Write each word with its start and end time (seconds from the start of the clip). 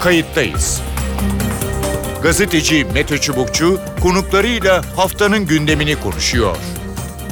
kayıttayız. 0.00 0.82
Gazeteci 2.22 2.86
Mete 2.94 3.18
Çubukçu 3.18 3.80
konuklarıyla 4.02 4.82
haftanın 4.96 5.46
gündemini 5.46 6.00
konuşuyor. 6.00 6.56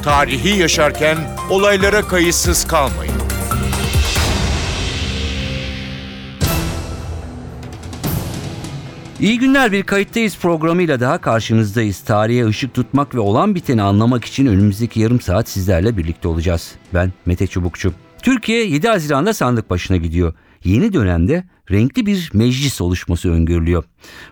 Tarihi 0.03 0.59
yaşarken 0.59 1.17
olaylara 1.49 2.01
kayıtsız 2.01 2.67
kalmayın. 2.67 3.15
İyi 9.19 9.39
günler 9.39 9.71
bir 9.71 9.83
kayıttayız 9.83 10.37
programıyla 10.37 10.99
daha 10.99 11.17
karşınızdayız. 11.17 11.99
Tarihe 11.99 12.45
ışık 12.45 12.73
tutmak 12.73 13.15
ve 13.15 13.19
olan 13.19 13.55
biteni 13.55 13.81
anlamak 13.81 14.25
için 14.25 14.45
önümüzdeki 14.45 14.99
yarım 14.99 15.21
saat 15.21 15.49
sizlerle 15.49 15.97
birlikte 15.97 16.27
olacağız. 16.27 16.71
Ben 16.93 17.13
Mete 17.25 17.47
Çubukçu. 17.47 17.93
Türkiye 18.21 18.65
7 18.65 18.87
Haziran'da 18.87 19.33
sandık 19.33 19.69
başına 19.69 19.97
gidiyor. 19.97 20.33
Yeni 20.65 20.93
dönemde 20.93 21.43
renkli 21.71 22.05
bir 22.05 22.29
meclis 22.33 22.81
oluşması 22.81 23.31
öngörülüyor. 23.31 23.83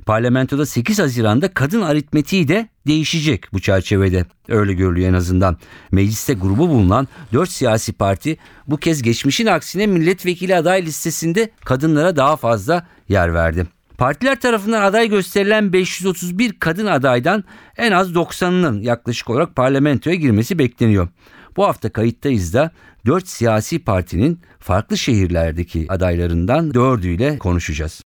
Parlamentoda 0.05 0.65
8 0.65 0.99
Haziran'da 0.99 1.53
kadın 1.53 1.81
aritmetiği 1.81 2.47
de 2.47 2.69
değişecek 2.87 3.53
bu 3.53 3.59
çerçevede. 3.59 4.25
Öyle 4.47 4.73
görülüyor 4.73 5.09
en 5.09 5.13
azından. 5.13 5.57
Mecliste 5.91 6.33
grubu 6.33 6.69
bulunan 6.69 7.07
4 7.33 7.49
siyasi 7.49 7.93
parti 7.93 8.37
bu 8.67 8.77
kez 8.77 9.01
geçmişin 9.01 9.45
aksine 9.45 9.87
milletvekili 9.87 10.55
aday 10.55 10.85
listesinde 10.85 11.51
kadınlara 11.65 12.15
daha 12.15 12.35
fazla 12.35 12.87
yer 13.09 13.33
verdi. 13.33 13.67
Partiler 13.97 14.39
tarafından 14.39 14.81
aday 14.81 15.09
gösterilen 15.09 15.73
531 15.73 16.53
kadın 16.59 16.85
adaydan 16.85 17.43
en 17.77 17.91
az 17.91 18.11
90'ının 18.11 18.81
yaklaşık 18.81 19.29
olarak 19.29 19.55
parlamentoya 19.55 20.15
girmesi 20.15 20.59
bekleniyor. 20.59 21.07
Bu 21.57 21.63
hafta 21.63 21.89
kayıttayız 21.89 22.53
da 22.53 22.71
4 23.05 23.27
siyasi 23.27 23.79
partinin 23.79 24.39
farklı 24.59 24.97
şehirlerdeki 24.97 25.85
adaylarından 25.89 26.71
4'üyle 26.71 27.37
konuşacağız. 27.37 28.01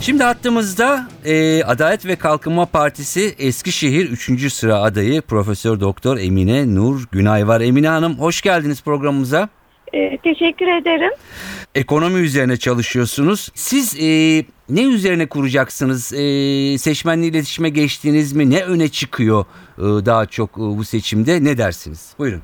Şimdi 0.00 0.22
hattımızda 0.22 1.08
e, 1.24 1.64
Adalet 1.64 2.06
ve 2.06 2.16
Kalkınma 2.16 2.66
Partisi 2.66 3.34
Eskişehir 3.38 4.10
3. 4.10 4.52
sıra 4.52 4.78
adayı 4.78 5.22
Profesör 5.22 5.80
Doktor 5.80 6.16
Emine 6.16 6.74
Nur 6.74 7.04
Günay 7.12 7.48
var. 7.48 7.60
Emine 7.60 7.88
Hanım 7.88 8.18
hoş 8.18 8.40
geldiniz 8.40 8.82
programımıza. 8.82 9.48
Ee, 9.94 10.18
teşekkür 10.22 10.66
ederim. 10.66 11.10
Ekonomi 11.74 12.20
üzerine 12.20 12.56
çalışıyorsunuz. 12.56 13.48
Siz 13.54 14.00
e, 14.00 14.04
ne 14.68 14.82
üzerine 14.82 15.26
kuracaksınız? 15.26 16.12
E, 16.12 16.78
seçmenle 16.78 17.26
iletişime 17.26 17.68
geçtiniz 17.68 18.32
mi? 18.32 18.50
Ne 18.50 18.62
öne 18.62 18.88
çıkıyor 18.88 19.44
e, 19.78 19.82
daha 19.82 20.26
çok 20.26 20.50
e, 20.50 20.60
bu 20.60 20.84
seçimde? 20.84 21.44
Ne 21.44 21.58
dersiniz? 21.58 22.14
Buyurun. 22.18 22.42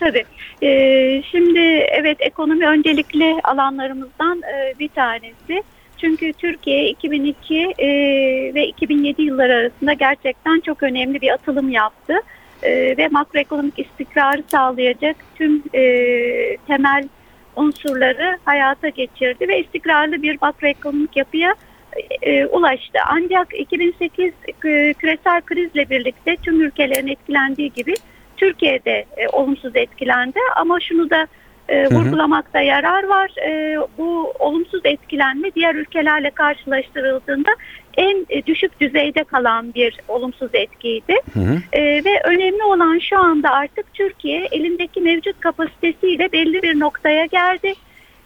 Tabii. 0.00 0.24
Ee, 0.62 1.22
şimdi 1.30 1.58
evet 1.90 2.16
ekonomi 2.20 2.66
öncelikli 2.66 3.40
alanlarımızdan 3.44 4.42
e, 4.42 4.78
bir 4.78 4.88
tanesi. 4.88 5.62
Çünkü 5.98 6.32
Türkiye 6.32 6.88
2002 6.88 7.74
e, 7.78 7.88
ve 8.54 8.66
2007 8.66 9.22
yılları 9.22 9.54
arasında 9.54 9.92
gerçekten 9.92 10.60
çok 10.60 10.82
önemli 10.82 11.20
bir 11.20 11.30
atılım 11.30 11.70
yaptı. 11.70 12.14
E, 12.62 12.96
ve 12.98 13.08
makroekonomik 13.08 13.78
istikrarı 13.78 14.42
sağlayacak 14.48 15.16
tüm 15.34 15.62
e, 15.74 15.82
temel 16.66 17.08
unsurları 17.56 18.38
hayata 18.44 18.88
geçirdi 18.88 19.48
ve 19.48 19.60
istikrarlı 19.60 20.22
bir 20.22 20.38
makroekonomik 20.42 21.16
yapıya 21.16 21.54
e, 22.22 22.46
ulaştı. 22.46 22.98
Ancak 23.06 23.60
2008 23.60 24.32
e, 24.64 24.92
küresel 24.92 25.40
krizle 25.40 25.90
birlikte 25.90 26.36
tüm 26.36 26.60
ülkelerin 26.60 27.08
etkilendiği 27.08 27.72
gibi 27.72 27.94
Türkiye'de 28.36 29.04
e, 29.16 29.28
olumsuz 29.28 29.76
etkilendi 29.76 30.38
ama 30.56 30.80
şunu 30.80 31.10
da 31.10 31.26
e, 31.70 31.86
vurgulamakta 31.90 32.60
yarar 32.60 33.04
var. 33.04 33.30
E, 33.46 33.78
bu 33.98 34.32
olumsuz 34.38 34.80
etkilenme 34.84 35.54
diğer 35.54 35.74
ülkelerle 35.74 36.30
karşılaştırıldığında 36.30 37.50
en 37.96 38.26
e, 38.30 38.46
düşük 38.46 38.80
düzeyde 38.80 39.24
kalan 39.24 39.74
bir 39.74 39.98
olumsuz 40.08 40.50
etkiydi. 40.52 41.16
Hı 41.34 41.40
hı. 41.40 41.58
E, 41.72 41.82
ve 42.04 42.22
önemli 42.24 42.62
olan 42.62 42.98
şu 42.98 43.18
anda 43.18 43.50
artık 43.50 43.94
Türkiye 43.94 44.48
elindeki 44.52 45.00
mevcut 45.00 45.40
kapasitesiyle 45.40 46.32
belli 46.32 46.62
bir 46.62 46.80
noktaya 46.80 47.26
geldi. 47.26 47.74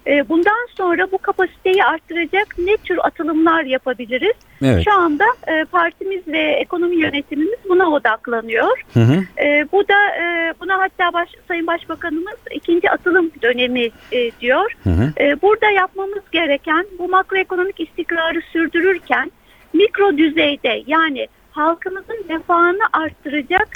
E, 0.06 0.28
bundan 0.28 0.68
sonra 0.76 1.12
bu 1.12 1.18
kapasiteyi 1.18 1.84
arttıracak 1.84 2.58
ne 2.58 2.76
tür 2.76 2.98
atılımlar 3.02 3.64
yapabiliriz? 3.64 4.34
Evet. 4.62 4.84
Şu 4.84 4.92
anda 4.92 5.24
e, 5.46 5.64
partimiz 5.64 6.28
ve 6.28 6.38
ekonomi 6.38 6.96
yönetimimiz 6.96 7.58
buna 7.68 7.90
odaklanıyor. 7.90 8.82
Hı 8.94 9.00
hı. 9.00 9.44
E, 9.44 9.66
bu 9.72 9.88
da 9.88 10.16
e, 10.20 10.54
buna 10.60 10.78
hatta 10.78 11.12
baş, 11.12 11.28
Sayın 11.48 11.66
Başbakanımız 11.66 12.38
ikinci 12.50 12.90
atılım 12.90 13.30
dönemi 13.42 13.90
e, 14.12 14.30
diyor. 14.40 14.76
Hı 14.84 14.90
hı. 14.90 15.12
E, 15.20 15.42
burada 15.42 15.70
yapmamız 15.70 16.22
gereken 16.32 16.86
bu 16.98 17.08
makroekonomik 17.08 17.80
istikrarı 17.80 18.40
sürdürürken 18.52 19.30
mikro 19.72 20.18
düzeyde 20.18 20.82
yani 20.86 21.28
halkımızın 21.50 22.24
refahını 22.28 22.84
arttıracak 22.92 23.68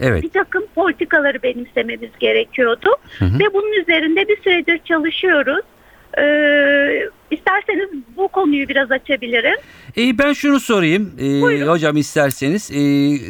Evet. 0.00 0.22
bir 0.22 0.28
takım 0.30 0.62
politikaları 0.74 1.42
benimsememiz 1.42 2.10
gerekiyordu. 2.20 2.88
Hı 3.18 3.24
hı. 3.24 3.38
Ve 3.38 3.44
bunun 3.54 3.72
üzerinde 3.82 4.28
bir 4.28 4.36
süredir 4.42 4.80
çalışıyoruz. 4.84 5.64
Ee, 6.18 7.08
isterseniz 7.30 7.88
bu 8.16 8.28
konuyu 8.28 8.68
biraz 8.68 8.90
açabilirim. 8.90 9.54
E, 9.96 10.18
ben 10.18 10.32
şunu 10.32 10.60
sorayım 10.60 11.12
e, 11.20 11.40
Buyurun. 11.42 11.68
hocam 11.68 11.96
isterseniz 11.96 12.70
E, 12.70 12.78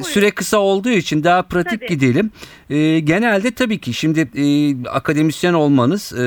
süre 0.05 0.31
kısa 0.31 0.59
olduğu 0.59 0.89
için 0.91 1.25
daha 1.25 1.43
pratik 1.43 1.81
Tabii. 1.81 1.89
gidelim. 1.89 2.31
E, 2.71 3.01
genelde 3.01 3.51
tabii 3.51 3.79
ki 3.79 3.95
şimdi 3.95 4.21
e, 4.21 4.45
akademisyen 4.89 5.53
olmanız 5.55 6.13
e, 6.13 6.23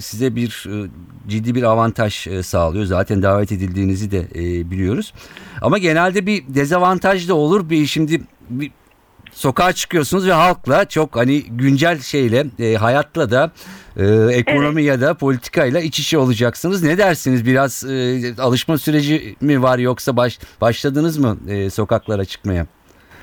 size 0.00 0.36
bir 0.36 0.66
e, 0.68 0.88
ciddi 1.28 1.54
bir 1.54 1.62
avantaj 1.62 2.26
e, 2.26 2.42
sağlıyor. 2.42 2.84
Zaten 2.84 3.22
davet 3.22 3.52
edildiğinizi 3.52 4.10
de 4.10 4.18
e, 4.34 4.70
biliyoruz. 4.70 5.14
Ama 5.62 5.78
genelde 5.78 6.26
bir 6.26 6.42
dezavantaj 6.48 7.28
da 7.28 7.34
olur. 7.34 7.70
Bir 7.70 7.86
şimdi 7.86 8.20
bir 8.50 8.70
sokağa 9.32 9.72
çıkıyorsunuz 9.72 10.26
ve 10.26 10.32
halkla 10.32 10.84
çok 10.84 11.16
hani 11.16 11.42
güncel 11.42 12.00
şeyle 12.00 12.44
e, 12.58 12.74
hayatla 12.74 13.30
da 13.30 13.50
e, 13.96 14.04
ekonomi 14.32 14.82
ya 14.82 15.00
da 15.00 15.14
politikayla 15.14 15.80
iç 15.80 15.98
içe 15.98 16.18
olacaksınız. 16.18 16.82
Ne 16.82 16.98
dersiniz? 16.98 17.46
Biraz 17.46 17.84
e, 17.84 18.20
alışma 18.38 18.78
süreci 18.78 19.36
mi 19.40 19.62
var 19.62 19.78
yoksa 19.78 20.16
baş, 20.16 20.38
başladınız 20.60 21.18
mı 21.18 21.38
e, 21.48 21.70
sokaklara 21.70 22.24
çıkmaya? 22.24 22.66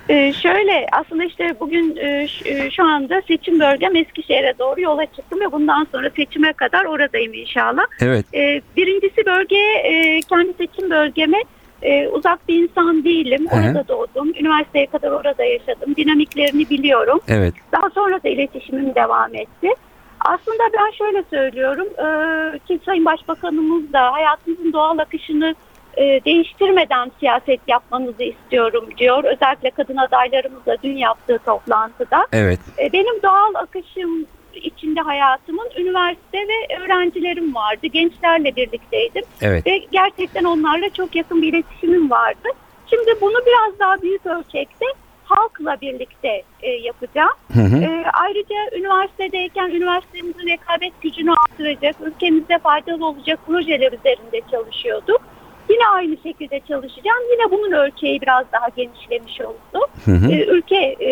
Ee, 0.10 0.34
şöyle 0.34 0.88
aslında 0.92 1.24
işte 1.24 1.56
bugün 1.60 1.96
e, 1.96 2.28
e, 2.46 2.72
şu 2.72 2.84
anda 2.84 3.22
seçim 3.28 3.60
bölgem 3.60 3.96
Eskişehir'e 3.96 4.54
doğru 4.60 4.82
yola 4.82 5.06
çıktım 5.06 5.40
ve 5.40 5.52
bundan 5.52 5.88
sonra 5.92 6.10
seçime 6.16 6.54
kadar 6.54 6.86
oradayım 6.86 7.34
inşallah. 7.34 7.84
Evet. 8.02 8.26
Ee, 8.34 8.62
birincisi 8.78 9.26
bölgeye 9.26 9.78
e, 9.78 10.22
kendi 10.22 10.54
seçim 10.54 10.90
bölgeme 10.90 11.38
e, 11.82 12.08
uzak 12.08 12.48
bir 12.48 12.64
insan 12.64 13.04
değilim. 13.04 13.48
Hı 13.50 13.56
hı. 13.56 13.60
Orada 13.60 13.88
doğdum. 13.88 14.34
Üniversiteye 14.40 14.86
kadar 14.86 15.12
orada 15.12 15.44
yaşadım. 15.44 15.96
Dinamiklerini 15.96 16.70
biliyorum. 16.70 17.20
Evet. 17.28 17.54
Daha 17.72 17.90
sonra 17.90 18.24
da 18.24 18.30
iletişimim 18.30 18.96
devam 18.96 19.36
etti. 19.36 19.70
Aslında 20.20 20.64
ben 20.78 20.92
şöyle 20.92 21.24
söylüyorum 21.30 21.88
e, 21.98 22.60
ki 22.60 22.80
Sayın 22.86 23.06
Başbakanımız 23.06 23.94
da 23.94 24.14
hayatımızın 24.14 24.74
doğal 24.74 24.98
akışını 24.98 25.56
e, 25.98 26.22
değiştirmeden 26.26 27.12
siyaset 27.20 27.60
yapmanızı 27.68 28.24
istiyorum 28.24 28.90
diyor. 28.98 29.24
Özellikle 29.24 29.70
kadın 29.70 29.98
adaylarımızla 29.98 30.78
dün 30.84 30.98
yaptığı 30.98 31.40
toplantıda. 31.46 32.28
Evet. 32.32 32.60
E, 32.80 32.94
benim 32.94 33.22
doğal 33.24 33.54
akışım 33.56 34.26
içinde 34.60 35.02
hayatımın 35.02 35.70
üniversite 35.78 36.38
ve 36.38 36.82
öğrencilerim 36.82 37.56
vardı. 37.56 37.88
Gençlerle 37.88 38.56
birlikteydim 38.56 39.24
Evet. 39.42 39.68
ve 39.68 39.78
gerçekten 39.92 40.44
onlarla 40.44 40.90
çok 40.90 41.16
yakın 41.16 41.42
bir 41.42 41.54
iletişimim 41.54 42.12
vardı. 42.12 42.50
Şimdi 42.90 43.22
bunu 43.22 43.46
biraz 43.46 43.80
daha 43.80 44.02
büyük 44.02 44.26
ölçekte 44.26 44.86
halkla 45.26 45.78
birlikte 45.82 46.44
e, 46.62 46.70
yapacağım. 46.70 47.34
Hı 47.54 47.62
hı. 47.62 47.84
E, 47.84 48.06
ayrıca 48.14 48.56
üniversitedeyken 48.78 49.70
üniversitemizin 49.70 50.48
rekabet 50.48 51.02
gücünü 51.02 51.32
artıracak, 51.32 51.96
ülkemize 52.06 52.60
faydalı 52.60 53.06
olacak 53.06 53.40
projeler 53.48 53.92
üzerinde 53.92 54.42
çalışıyorduk. 54.52 55.22
Yine 55.70 55.88
aynı 55.88 56.18
şekilde 56.24 56.60
çalışacağım. 56.60 57.24
Yine 57.32 57.52
bunun 57.52 57.72
ölçeği 57.72 58.22
biraz 58.22 58.46
daha 58.52 58.68
genişlemiş 58.76 59.42
oldu. 59.42 59.88
Hı 60.06 60.12
hı. 60.12 60.32
E, 60.32 60.46
ülke 60.46 60.96
e, 61.00 61.12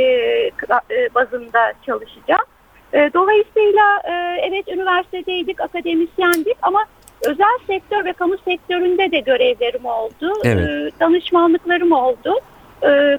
e, 0.92 1.10
bazında 1.16 1.74
çalışacağım. 1.86 2.46
E, 2.94 3.14
dolayısıyla 3.14 4.02
e, 4.04 4.12
evet 4.42 4.68
üniversitedeydik, 4.68 5.62
akademisyendik 5.62 6.58
ama 6.62 6.86
özel 7.22 7.58
sektör 7.68 8.06
ve 8.06 8.14
kamu 8.14 8.36
sektöründe 8.46 9.12
de 9.12 9.20
görevlerim 9.20 9.86
oldu. 9.86 10.34
Evet. 10.44 10.70
E, 10.70 11.00
danışmanlıklarım 11.00 11.92
oldu. 11.92 12.40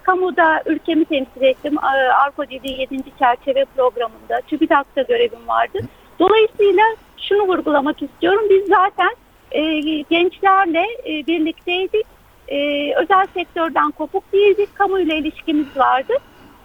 Kamuda 0.03 0.63
ülkemi 0.67 1.05
temsil 1.05 1.43
ettim. 1.43 1.79
Arko 2.25 2.51
dediği 2.51 2.81
7. 2.81 3.03
çerçeve 3.19 3.65
programında. 3.77 4.41
TÜBİTAK'ta 4.47 5.03
görevim 5.03 5.49
vardı. 5.49 5.79
Dolayısıyla 6.19 6.83
şunu 7.29 7.43
vurgulamak 7.43 8.03
istiyorum. 8.03 8.43
Biz 8.51 8.67
zaten 8.69 9.11
gençlerle 10.11 10.85
birlikteydik. 11.07 12.07
Özel 12.97 13.27
sektörden 13.35 13.91
kopuk 13.91 14.33
değildik. 14.33 14.69
Kamuyla 14.75 15.15
ilişkimiz 15.15 15.77
vardı. 15.77 16.13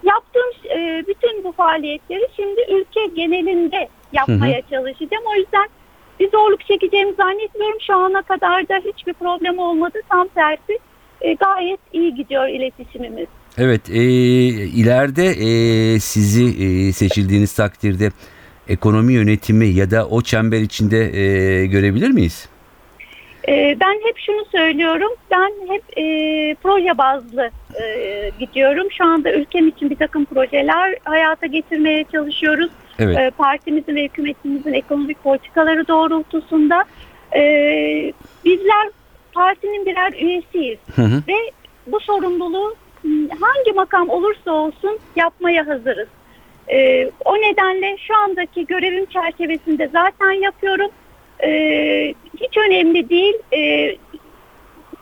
Yaptığım 0.03 0.77
e, 0.77 1.03
bütün 1.07 1.43
bu 1.43 1.51
faaliyetleri 1.51 2.27
şimdi 2.35 2.61
ülke 2.61 3.05
genelinde 3.15 3.89
yapmaya 4.13 4.61
çalışacağım. 4.69 5.23
O 5.25 5.35
yüzden 5.35 5.67
bir 6.19 6.31
zorluk 6.31 6.65
çekeceğimi 6.65 7.13
zannetmiyorum. 7.13 7.81
Şu 7.87 7.95
ana 7.95 8.21
kadar 8.21 8.69
da 8.69 8.81
hiçbir 8.85 9.13
problem 9.13 9.59
olmadı. 9.59 9.99
Tam 10.09 10.27
tersi 10.27 10.79
e, 11.21 11.33
gayet 11.33 11.79
iyi 11.93 12.15
gidiyor 12.15 12.47
iletişimimiz. 12.47 13.27
Evet, 13.57 13.89
e, 13.89 14.03
ileride 14.65 15.25
e, 15.25 15.99
sizi 15.99 16.63
e, 16.63 16.93
seçildiğiniz 16.93 17.53
takdirde 17.53 18.11
ekonomi 18.67 19.13
yönetimi 19.13 19.67
ya 19.67 19.91
da 19.91 20.07
o 20.07 20.21
çember 20.21 20.59
içinde 20.61 20.97
e, 20.97 21.65
görebilir 21.65 22.09
miyiz? 22.09 22.49
E, 23.49 23.77
ben 23.79 23.93
hep 24.03 24.17
şunu 24.17 24.45
söylüyorum. 24.45 25.11
Ben 25.31 25.51
hep 25.67 25.83
e, 25.97 26.03
proje 26.63 26.97
bazlı 26.97 27.51
e, 27.81 28.31
gidiyorum. 28.39 28.87
Şu 28.91 29.05
anda 29.05 29.33
ülkem 29.33 29.67
için 29.67 29.89
bir 29.89 29.95
takım 29.95 30.25
projeler 30.25 30.95
hayata 31.03 31.45
getirmeye 31.45 32.05
çalışıyoruz. 32.11 32.71
Evet. 32.99 33.17
e, 33.17 33.29
partimizin 33.29 33.95
ve 33.95 34.03
hükümetimizin 34.03 34.73
ekonomik 34.73 35.23
politikaları 35.23 35.87
doğrultusunda 35.87 36.83
e, 37.35 37.41
bizler 38.45 38.89
partinin 39.33 39.85
birer 39.85 40.13
üyesiyiz 40.13 40.79
Hı 40.95 41.01
hı. 41.01 41.23
ve 41.27 41.51
bu 41.87 41.99
sorumluluğu 41.99 42.75
hangi 43.41 43.71
makam 43.75 44.09
olursa 44.09 44.51
olsun 44.51 44.99
yapmaya 45.15 45.67
hazırız. 45.67 46.07
E, 46.71 47.09
o 47.25 47.35
nedenle 47.35 47.97
şu 47.97 48.17
andaki 48.17 48.65
görevim 48.65 49.05
çerçevesinde 49.05 49.87
zaten 49.87 50.31
yapıyorum. 50.31 50.91
E, 51.43 51.49
hiç 52.39 52.57
önemli 52.57 53.09
değil. 53.09 53.33
E, 53.53 53.95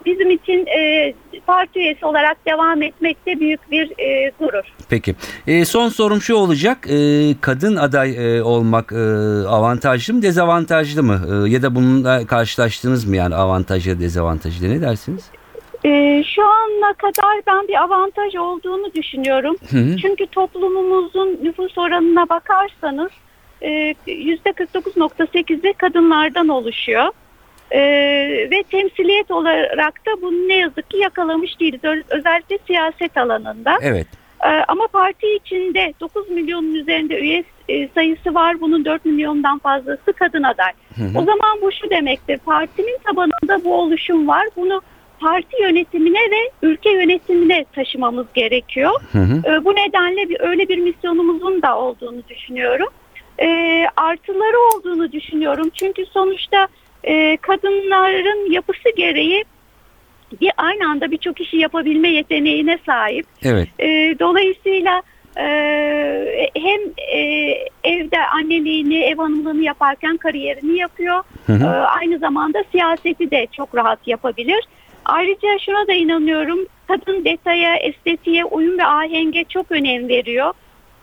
bizim 0.05 0.31
için 0.31 0.65
e, 0.65 1.13
parti 1.47 1.79
üyesi 1.79 2.05
olarak 2.05 2.37
devam 2.45 2.81
etmekte 2.81 3.39
büyük 3.39 3.71
bir 3.71 3.99
e, 3.99 4.31
gurur. 4.39 4.63
Peki. 4.89 5.15
E, 5.47 5.65
son 5.65 5.89
sorum 5.89 6.21
şu 6.21 6.35
olacak. 6.35 6.77
E, 6.89 6.97
kadın 7.41 7.75
aday 7.75 8.37
e, 8.37 8.43
olmak 8.43 8.91
e, 8.91 8.97
avantajlı 9.47 10.13
mı, 10.13 10.21
dezavantajlı 10.21 11.03
mı? 11.03 11.21
E, 11.31 11.49
ya 11.49 11.61
da 11.61 11.75
bununla 11.75 12.25
karşılaştınız 12.25 13.05
mı 13.05 13.15
yani 13.15 13.35
avantajı, 13.35 13.99
dezavantajı 13.99 14.69
ne 14.69 14.81
dersiniz? 14.81 15.31
Ee, 15.85 16.23
şu 16.35 16.43
ana 16.45 16.93
kadar 16.93 17.41
ben 17.47 17.67
bir 17.67 17.83
avantaj 17.83 18.35
olduğunu 18.35 18.93
düşünüyorum. 18.93 19.55
Hı 19.69 19.77
hı. 19.77 19.97
Çünkü 19.97 20.27
toplumumuzun 20.27 21.39
nüfus 21.43 21.77
oranına 21.77 22.29
bakarsanız 22.29 23.11
e, 23.11 23.26
%49.8'i 23.61 25.73
kadınlardan 25.73 26.47
oluşuyor. 26.47 27.09
E, 27.71 27.79
ve 28.51 28.63
temsiliyet 28.71 29.31
olarak 29.31 30.05
da 30.05 30.21
bunu 30.21 30.47
ne 30.47 30.57
yazık 30.57 30.89
ki 30.89 30.97
yakalamış 30.97 31.59
değiliz. 31.59 31.79
Özellikle 32.09 32.57
siyaset 32.67 33.17
alanında. 33.17 33.77
Evet. 33.81 34.07
E, 34.43 34.49
ama 34.67 34.87
parti 34.87 35.35
içinde 35.35 35.93
9 35.99 36.29
milyonun 36.29 36.73
üzerinde 36.73 37.19
üye 37.19 37.43
e, 37.69 37.87
sayısı 37.87 38.35
var. 38.35 38.61
Bunun 38.61 38.85
4 38.85 39.05
milyondan 39.05 39.59
fazlası 39.59 40.13
kadın 40.13 40.43
aday. 40.43 40.71
Hı 40.95 41.03
hı. 41.03 41.19
O 41.19 41.23
zaman 41.23 41.61
bu 41.61 41.71
şu 41.71 41.89
demektir. 41.89 42.37
Partinin 42.37 42.97
tabanında 43.03 43.63
bu 43.63 43.75
oluşum 43.75 44.27
var. 44.27 44.47
Bunu 44.55 44.81
parti 45.19 45.61
yönetimine 45.61 46.19
ve 46.19 46.51
ülke 46.61 46.89
yönetimine 46.89 47.65
taşımamız 47.75 48.25
gerekiyor. 48.33 48.91
Hı 49.11 49.19
hı. 49.19 49.41
Ee, 49.45 49.65
bu 49.65 49.75
nedenle 49.75 50.29
bir 50.29 50.39
öyle 50.39 50.69
bir 50.69 50.77
misyonumuzun 50.77 51.61
da 51.61 51.79
olduğunu 51.79 52.21
düşünüyorum. 52.29 52.87
Ee, 53.41 53.85
artıları 53.97 54.57
olduğunu 54.75 55.11
düşünüyorum. 55.11 55.69
Çünkü 55.73 56.05
sonuçta 56.05 56.67
e, 57.03 57.37
kadınların 57.37 58.51
yapısı 58.51 58.89
gereği 58.97 59.43
bir 60.41 60.51
aynı 60.57 60.89
anda 60.89 61.11
birçok 61.11 61.41
işi 61.41 61.57
yapabilme 61.57 62.09
yeteneğine 62.09 62.79
sahip. 62.85 63.25
Evet. 63.43 63.67
E, 63.79 63.85
dolayısıyla 64.19 65.01
e, 65.37 65.45
hem 66.55 66.81
e, 67.13 67.21
evde 67.83 68.27
anneliğini, 68.27 68.97
ev 68.97 69.17
hanımlığını 69.17 69.63
yaparken 69.63 70.17
kariyerini 70.17 70.77
yapıyor. 70.77 71.23
Hı 71.45 71.53
hı. 71.53 71.63
E, 71.63 71.67
aynı 71.67 72.17
zamanda 72.17 72.63
siyaseti 72.71 73.31
de 73.31 73.47
çok 73.51 73.75
rahat 73.75 74.07
yapabilir. 74.07 74.63
Ayrıca 75.05 75.59
şuna 75.59 75.87
da 75.87 75.93
inanıyorum. 75.93 76.59
Kadın 76.87 77.25
detaya, 77.25 77.75
estetiğe, 77.75 78.45
uyum 78.45 78.77
ve 78.77 78.85
ahenge 78.85 79.43
çok 79.43 79.71
önem 79.71 80.09
veriyor. 80.09 80.53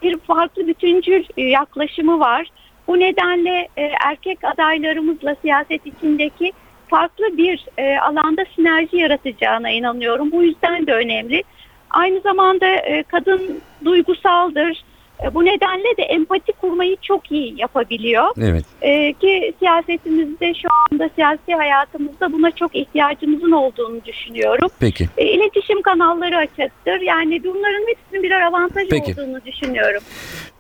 Bir 0.04 0.18
farklı 0.18 0.66
bütüncül 0.66 1.24
e, 1.36 1.42
yaklaşımı 1.42 2.20
var. 2.20 2.48
Bu 2.86 2.98
nedenle 2.98 3.68
e, 3.76 3.82
erkek 4.06 4.38
adaylarımızla 4.44 5.36
siyaset 5.42 5.86
içindeki 5.86 6.52
farklı 6.88 7.36
bir 7.36 7.66
e, 7.78 7.98
alanda 7.98 8.44
sinerji 8.56 8.96
yaratacağına 8.96 9.70
inanıyorum. 9.70 10.32
Bu 10.32 10.42
yüzden 10.42 10.86
de 10.86 10.94
önemli. 10.94 11.42
Aynı 11.90 12.20
zamanda 12.20 12.66
kadın 13.08 13.60
duygusaldır. 13.84 14.84
E, 15.22 15.34
bu 15.34 15.44
nedenle 15.44 15.96
de 15.96 16.02
empati 16.02 16.52
kurmayı 16.52 16.96
çok 17.02 17.32
iyi 17.32 17.60
yapabiliyor. 17.60 18.24
Evet. 18.40 18.64
E, 18.82 19.12
ki 19.12 19.54
siyasetimizde 19.58 20.54
şu 20.54 20.68
anda 20.92 21.10
siyasi 21.14 21.54
hayatımızda 21.54 22.32
buna 22.32 22.50
çok 22.50 22.76
ihtiyacımızın 22.76 23.52
olduğunu 23.52 24.04
düşünüyorum. 24.04 24.68
Peki. 24.80 25.08
E, 25.16 25.26
iletişim 25.26 25.82
kanalları 25.82 26.36
açıktır. 26.36 27.00
Yani 27.00 27.44
bunların 27.44 27.86
hepsinin 27.88 28.22
birer 28.22 28.40
avantaj 28.40 28.88
Peki. 28.90 29.12
olduğunu 29.12 29.44
düşünüyorum. 29.44 30.02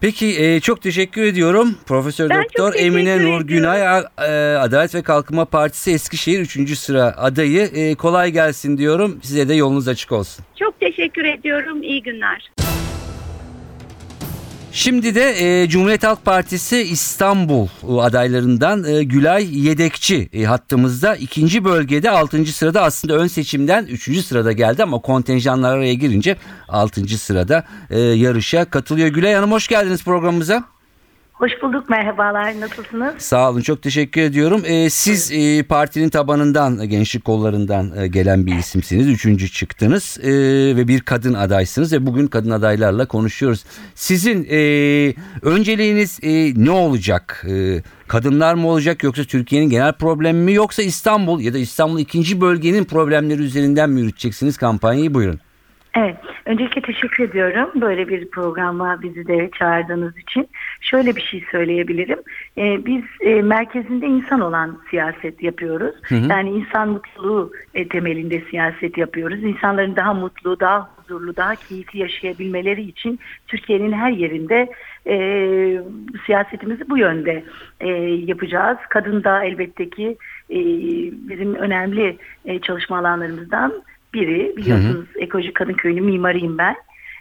Peki 0.00 0.44
e, 0.44 0.60
çok 0.60 0.82
teşekkür 0.82 1.22
ediyorum. 1.22 1.78
Profesör 1.86 2.30
Ben 2.30 2.44
Doktor 2.44 2.74
Emine 2.74 3.22
Nur. 3.22 3.40
Günay 3.40 3.80
e, 4.18 4.56
Adalet 4.56 4.94
ve 4.94 5.02
Kalkınma 5.02 5.44
Partisi 5.44 5.92
Eskişehir 5.92 6.40
3. 6.40 6.78
sıra 6.78 7.14
adayı. 7.16 7.70
E, 7.74 7.94
kolay 7.94 8.30
gelsin 8.30 8.78
diyorum. 8.78 9.20
Size 9.22 9.48
de 9.48 9.54
yolunuz 9.54 9.88
açık 9.88 10.12
olsun. 10.12 10.44
Çok 10.56 10.80
teşekkür 10.80 11.24
ediyorum. 11.24 11.82
İyi 11.82 12.02
günler. 12.02 12.50
Şimdi 14.76 15.14
de 15.14 15.34
e, 15.62 15.68
Cumhuriyet 15.68 16.04
Halk 16.04 16.24
Partisi 16.24 16.82
İstanbul 16.82 17.68
adaylarından 17.98 18.84
e, 18.84 19.04
Gülay 19.04 19.66
Yedekçi 19.66 20.28
e, 20.32 20.44
hattımızda 20.44 21.16
ikinci 21.16 21.64
bölgede 21.64 22.10
6. 22.10 22.44
sırada 22.46 22.82
aslında 22.82 23.14
ön 23.14 23.26
seçimden 23.26 23.86
3. 23.86 24.24
sırada 24.24 24.52
geldi 24.52 24.82
ama 24.82 24.98
kontenjanlar 24.98 25.76
araya 25.76 25.94
girince 25.94 26.36
6. 26.68 27.18
sırada 27.18 27.64
e, 27.90 28.00
yarışa 28.00 28.64
katılıyor. 28.64 29.08
Gülay 29.08 29.34
Hanım 29.34 29.52
hoş 29.52 29.68
geldiniz 29.68 30.04
programımıza. 30.04 30.64
Hoş 31.44 31.62
bulduk 31.62 31.90
merhabalar 31.90 32.60
nasılsınız? 32.60 33.14
Sağ 33.18 33.50
olun 33.50 33.60
çok 33.60 33.82
teşekkür 33.82 34.20
ediyorum. 34.20 34.62
Ee, 34.66 34.90
siz 34.90 35.32
e, 35.32 35.62
partinin 35.62 36.08
tabanından 36.08 36.88
gençlik 36.88 37.24
kollarından 37.24 37.92
e, 37.96 38.06
gelen 38.06 38.46
bir 38.46 38.54
isimsiniz. 38.54 39.08
Üçüncü 39.08 39.48
çıktınız 39.48 40.18
e, 40.22 40.30
ve 40.76 40.88
bir 40.88 41.00
kadın 41.00 41.34
adaysınız 41.34 41.92
ve 41.92 42.06
bugün 42.06 42.26
kadın 42.26 42.50
adaylarla 42.50 43.06
konuşuyoruz. 43.06 43.64
Sizin 43.94 44.46
e, 44.50 44.58
önceliğiniz 45.42 46.18
e, 46.22 46.52
ne 46.64 46.70
olacak? 46.70 47.46
E, 47.48 47.82
kadınlar 48.08 48.54
mı 48.54 48.68
olacak 48.68 49.02
yoksa 49.02 49.24
Türkiye'nin 49.24 49.70
genel 49.70 49.92
problemi 49.92 50.38
mi 50.38 50.52
yoksa 50.52 50.82
İstanbul 50.82 51.40
ya 51.40 51.54
da 51.54 51.58
İstanbul 51.58 51.98
ikinci 51.98 52.40
bölgenin 52.40 52.84
problemleri 52.84 53.42
üzerinden 53.42 53.90
mi 53.90 54.00
yürüteceksiniz 54.00 54.56
kampanyayı 54.56 55.14
buyurun. 55.14 55.40
Evet, 55.96 56.16
öncelikle 56.44 56.82
teşekkür 56.82 57.24
ediyorum 57.24 57.70
böyle 57.74 58.08
bir 58.08 58.30
programa 58.30 59.02
bizi 59.02 59.26
de 59.26 59.50
çağırdığınız 59.58 60.18
için. 60.18 60.48
Şöyle 60.80 61.16
bir 61.16 61.20
şey 61.20 61.44
söyleyebilirim. 61.50 62.18
Ee, 62.58 62.86
biz 62.86 63.02
e, 63.20 63.42
merkezinde 63.42 64.06
insan 64.06 64.40
olan 64.40 64.78
siyaset 64.90 65.42
yapıyoruz. 65.42 65.94
Hı 66.02 66.14
hı. 66.14 66.28
Yani 66.30 66.50
insan 66.50 66.88
mutluluğu 66.88 67.52
e, 67.74 67.88
temelinde 67.88 68.42
siyaset 68.50 68.98
yapıyoruz. 68.98 69.42
İnsanların 69.42 69.96
daha 69.96 70.14
mutlu, 70.14 70.60
daha 70.60 70.90
huzurlu, 70.96 71.36
daha 71.36 71.54
keyifli 71.54 71.98
yaşayabilmeleri 71.98 72.82
için 72.82 73.20
Türkiye'nin 73.46 73.92
her 73.92 74.10
yerinde 74.10 74.70
e, 75.06 75.16
siyasetimizi 76.26 76.90
bu 76.90 76.98
yönde 76.98 77.44
e, 77.80 77.88
yapacağız. 78.26 78.78
Kadın 78.88 79.24
da 79.24 79.44
elbette 79.44 79.90
ki 79.90 80.16
e, 80.50 80.58
bizim 81.28 81.54
önemli 81.54 82.16
e, 82.44 82.58
çalışma 82.58 82.98
alanlarımızdan 82.98 83.72
biri. 84.14 84.56
Biliyorsunuz 84.56 85.06
Ekoloji 85.16 85.52
Kadın 85.52 85.72
Köyü'nün 85.72 86.04
mimarıyım 86.04 86.58
ben. 86.58 86.76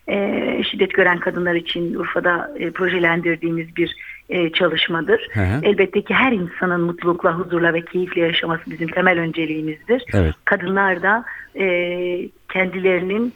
E, 0.08 0.64
şiddet 0.72 0.94
gören 0.94 1.20
kadınlar 1.20 1.56
için 1.56 1.94
Urfa'da 1.94 2.52
e, 2.60 2.72
projelendirdiğimiz 2.72 3.76
bir 3.76 3.96
e, 4.30 4.50
çalışmadır. 4.50 5.28
Hı 5.34 5.42
hı. 5.42 5.60
Elbette 5.64 6.02
ki 6.02 6.14
her 6.14 6.32
insanın 6.32 6.82
mutlulukla, 6.82 7.34
huzurla 7.34 7.74
ve 7.74 7.82
keyifle 7.82 8.22
yaşaması 8.22 8.72
bizim 8.72 8.88
temel 8.88 9.20
önceliğimizdir. 9.20 10.04
Evet. 10.14 10.36
Kadınlar 10.46 11.04
da 11.04 11.26
e, 11.56 11.66
kendilerinin 12.54 13.34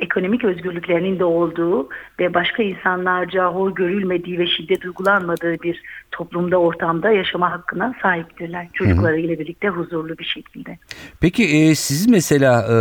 ekonomik 0.00 0.44
özgürlüklerinin 0.44 1.18
de 1.18 1.24
olduğu 1.24 1.88
ve 2.20 2.34
başka 2.34 2.62
insanlarca 2.62 3.46
hor 3.46 3.74
görülmediği 3.74 4.38
ve 4.38 4.46
şiddet 4.46 4.84
uygulanmadığı 4.84 5.62
bir 5.62 5.82
toplumda, 6.10 6.56
ortamda 6.56 7.10
yaşama 7.10 7.52
hakkına 7.52 7.94
sahiptirler. 8.02 8.66
Çocuklarıyla 8.72 9.38
birlikte 9.38 9.68
huzurlu 9.68 10.18
bir 10.18 10.24
şekilde. 10.24 10.78
Peki 11.20 11.44
e, 11.44 11.74
siz 11.74 12.08
mesela 12.08 12.66
e, 12.68 12.74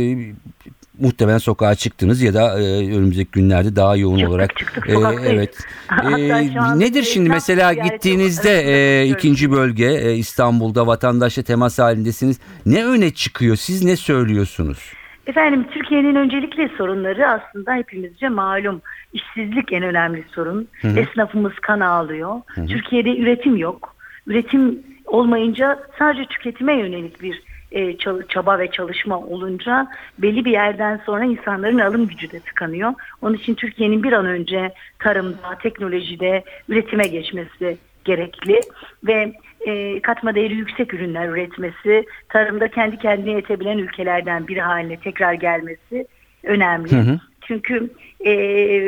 e, 0.00 0.16
muhtemelen 1.00 1.38
sokağa 1.38 1.74
çıktınız 1.74 2.22
ya 2.22 2.34
da 2.34 2.60
e, 2.60 2.64
önümüzdeki 2.96 3.30
günlerde 3.30 3.76
daha 3.76 3.96
yoğun 3.96 4.16
Çıktık, 4.18 4.30
olarak. 4.30 4.56
çıktık, 4.56 4.88
E, 4.88 4.92
evet. 5.26 5.58
E, 6.18 6.78
nedir 6.78 7.02
şimdi 7.02 7.28
mesela 7.28 7.72
gittiğinizde 7.72 8.62
e, 8.62 9.06
ikinci 9.08 9.50
bölge 9.50 9.86
e, 9.86 10.14
İstanbul'da 10.14 10.86
vatandaşla 10.86 11.42
temas 11.42 11.78
halindesiniz. 11.78 12.38
Ne 12.66 12.86
öne 12.86 13.10
çıkıyor? 13.10 13.56
Siz 13.56 13.84
ne 13.84 13.96
söylüyorsunuz? 13.96 14.78
Efendim 15.26 15.66
Türkiye'nin 15.70 16.14
öncelikli 16.14 16.70
sorunları 16.78 17.28
aslında 17.28 17.74
hepimizce 17.74 18.28
malum. 18.28 18.82
İşsizlik 19.12 19.72
en 19.72 19.82
önemli 19.82 20.24
sorun. 20.34 20.68
hı. 20.80 20.88
Esnafımız 20.88 21.54
kan 21.54 21.80
ağlıyor. 21.80 22.40
Türkiye'de 22.68 23.18
üretim 23.18 23.56
yok. 23.56 23.94
Üretim 24.26 24.82
olmayınca 25.06 25.78
sadece 25.98 26.24
tüketime 26.24 26.74
yönelik 26.74 27.22
bir 27.22 27.42
e, 27.72 27.96
çaba 28.28 28.58
ve 28.58 28.70
çalışma 28.70 29.18
olunca 29.18 29.86
belli 30.18 30.44
bir 30.44 30.52
yerden 30.52 31.00
sonra 31.06 31.24
insanların 31.24 31.78
alım 31.78 32.06
gücü 32.06 32.30
de 32.30 32.40
tıkanıyor. 32.40 32.92
Onun 33.22 33.34
için 33.34 33.54
Türkiye'nin 33.54 34.02
bir 34.02 34.12
an 34.12 34.26
önce 34.26 34.72
tarımda, 34.98 35.58
teknolojide 35.62 36.44
üretime 36.68 37.06
geçmesi 37.06 37.76
gerekli 38.04 38.60
ve 39.06 39.32
e, 39.66 40.00
katma 40.02 40.34
değeri 40.34 40.54
yüksek 40.54 40.94
ürünler 40.94 41.28
üretmesi, 41.28 42.06
tarımda 42.28 42.68
kendi 42.68 42.98
kendine 42.98 43.30
yetebilen 43.30 43.78
ülkelerden 43.78 44.48
biri 44.48 44.60
haline 44.60 44.96
tekrar 44.96 45.32
gelmesi 45.32 46.06
önemli. 46.42 46.92
Hı 46.92 47.00
hı. 47.00 47.20
Çünkü 47.40 47.90
e, 48.20 48.34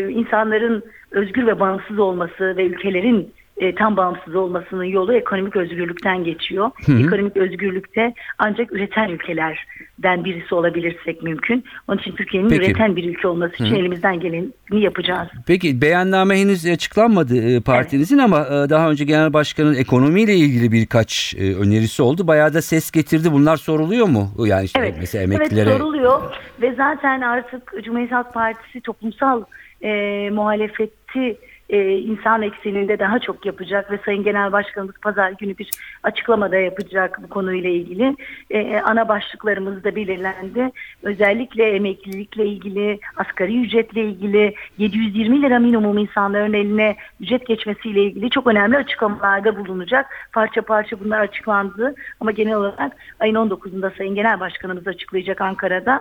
insanların 0.08 0.84
özgür 1.10 1.46
ve 1.46 1.60
bağımsız 1.60 1.98
olması 1.98 2.56
ve 2.56 2.66
ülkelerin 2.66 3.32
e, 3.56 3.74
tam 3.74 3.96
bağımsız 3.96 4.34
olmasının 4.34 4.84
yolu 4.84 5.14
ekonomik 5.14 5.56
özgürlükten 5.56 6.24
geçiyor. 6.24 6.70
Hı 6.86 6.92
hı. 6.92 6.98
Ekonomik 6.98 7.36
özgürlükte 7.36 8.14
ancak 8.38 8.72
üreten 8.72 9.08
ülkelerden 9.08 10.24
birisi 10.24 10.54
olabilirsek 10.54 11.22
mümkün. 11.22 11.64
Onun 11.88 11.98
için 11.98 12.12
Türkiye'nin 12.12 12.48
Peki. 12.48 12.62
üreten 12.62 12.96
bir 12.96 13.04
ülke 13.04 13.28
olması 13.28 13.54
için 13.54 13.64
Hı 13.64 13.70
hı. 13.70 13.76
elimizden 13.76 14.20
geleni 14.20 14.46
yapacağız. 14.72 15.28
Peki 15.46 15.82
beyanname 15.82 16.40
henüz 16.40 16.66
açıklanmadı 16.66 17.56
e, 17.56 17.60
partinizin 17.60 18.18
ama 18.18 18.40
e, 18.40 18.70
daha 18.70 18.90
önce 18.90 19.04
genel 19.04 19.32
başkanın 19.32 19.74
ekonomiyle 19.74 20.34
ilgili 20.34 20.72
birkaç 20.72 21.34
e, 21.38 21.54
önerisi 21.54 22.02
oldu. 22.02 22.26
Bayağı 22.26 22.54
da 22.54 22.62
ses 22.62 22.90
getirdi. 22.90 23.32
Bunlar 23.32 23.56
soruluyor 23.56 24.06
mu? 24.06 24.30
Yani 24.38 24.64
işte 24.64 24.78
Evet, 24.78 24.94
mesela 25.00 25.24
emeklilere 25.24 25.70
evet 25.70 25.78
soruluyor 25.78 26.22
ve 26.62 26.74
zaten 26.74 27.20
artık 27.20 27.72
Cumhuriyet 27.84 28.12
Halk 28.12 28.34
Partisi 28.34 28.80
toplumsal 28.80 29.42
e, 29.82 29.90
muhalefeti 30.30 31.36
e, 31.70 31.98
insan 31.98 32.42
ekseninde 32.42 32.98
daha 32.98 33.18
çok 33.18 33.46
yapacak 33.46 33.90
ve 33.90 33.98
Sayın 34.04 34.24
Genel 34.24 34.52
Başkanımız 34.52 34.94
pazar 35.02 35.30
günü 35.30 35.58
bir 35.58 35.70
açıklamada 36.02 36.56
yapacak 36.56 37.22
bu 37.22 37.28
konuyla 37.28 37.70
ilgili. 37.70 38.16
E, 38.50 38.80
ana 38.80 39.08
başlıklarımız 39.08 39.84
da 39.84 39.96
belirlendi. 39.96 40.70
Özellikle 41.02 41.70
emeklilikle 41.70 42.46
ilgili, 42.46 42.98
asgari 43.16 43.60
ücretle 43.60 44.04
ilgili, 44.04 44.54
720 44.78 45.42
lira 45.42 45.58
minimum 45.58 45.98
insanların 45.98 46.52
eline 46.52 46.96
ücret 47.20 47.46
geçmesiyle 47.46 48.02
ilgili 48.02 48.30
çok 48.30 48.46
önemli 48.46 48.76
açıklamalarda 48.76 49.56
bulunacak. 49.56 50.06
Parça 50.32 50.62
parça 50.62 51.00
bunlar 51.00 51.20
açıklandı 51.20 51.94
ama 52.20 52.30
genel 52.30 52.54
olarak 52.54 52.92
ayın 53.20 53.34
19'unda 53.34 53.96
Sayın 53.98 54.14
Genel 54.14 54.40
Başkanımız 54.40 54.86
açıklayacak 54.86 55.40
Ankara'da. 55.40 56.00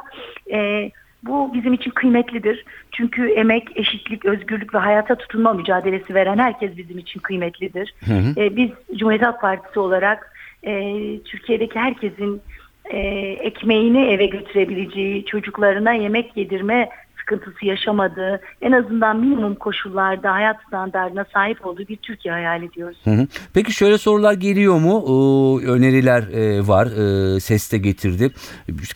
E, 0.52 0.92
bu 1.26 1.54
bizim 1.54 1.74
için 1.74 1.92
kıymetlidir. 1.92 2.66
Çünkü 2.92 3.30
emek, 3.30 3.78
eşitlik, 3.78 4.26
özgürlük 4.26 4.74
ve 4.74 4.78
hayata 4.78 5.16
tutunma 5.16 5.54
mücadelesi 5.54 6.16
veren 6.16 6.38
herkes 6.38 6.78
bizim 6.78 6.98
için 6.98 7.20
kıymetlidir. 7.20 7.94
Hı 8.06 8.14
hı. 8.14 8.42
E, 8.42 8.56
biz 8.56 8.70
Cumhuriyet 8.96 9.26
Halk 9.26 9.42
Partisi 9.42 9.80
olarak 9.80 10.34
e, 10.64 10.94
Türkiye'deki 11.26 11.80
herkesin 11.80 12.42
e, 12.86 12.98
ekmeğini 13.40 14.06
eve 14.06 14.26
götürebileceği, 14.26 15.26
çocuklarına 15.26 15.94
yemek 15.94 16.38
yedirme 16.38 16.90
sıkıntısı 17.26 17.66
yaşamadığı, 17.66 18.42
en 18.62 18.72
azından 18.72 19.18
minimum 19.18 19.56
koşullarda 19.56 20.34
hayat 20.34 20.58
standartına 20.68 21.26
sahip 21.34 21.66
olduğu 21.66 21.88
bir 21.88 21.96
Türkiye 21.96 22.34
hayal 22.34 22.64
ediyoruz. 22.64 22.98
Hı 23.04 23.10
hı. 23.10 23.28
Peki 23.54 23.72
şöyle 23.72 23.98
sorular 23.98 24.34
geliyor 24.34 24.80
mu? 24.80 25.04
Ee, 25.08 25.68
öneriler 25.68 26.24
e, 26.34 26.68
var. 26.68 26.86
Ee, 26.88 27.40
ses 27.40 27.72
de 27.72 27.78
getirdi. 27.78 28.32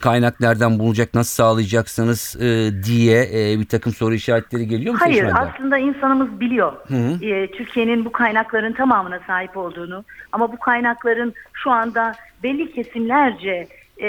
Kaynak 0.01 0.39
nereden 0.39 0.79
bulunacak, 0.79 1.13
nasıl 1.13 1.43
sağlayacaksınız 1.43 2.38
e, 2.41 2.69
diye 2.83 3.21
e, 3.33 3.59
bir 3.59 3.65
takım 3.65 3.93
soru 3.93 4.13
işaretleri 4.13 4.67
geliyor 4.67 4.93
mu 4.93 5.00
Hayır 5.01 5.29
aslında 5.33 5.77
insanımız 5.77 6.39
biliyor 6.39 6.74
Hı 6.88 6.95
hı. 6.95 7.25
Ee, 7.25 7.51
Türkiye'nin 7.51 8.05
bu 8.05 8.12
kaynakların 8.12 8.74
tamamına 8.74 9.19
sahip 9.27 9.57
olduğunu 9.57 10.03
ama 10.31 10.51
bu 10.51 10.59
kaynakların 10.59 11.33
şu 11.53 11.71
anda 11.71 12.15
belli 12.43 12.71
kesimlerce 12.74 13.67
e, 14.01 14.07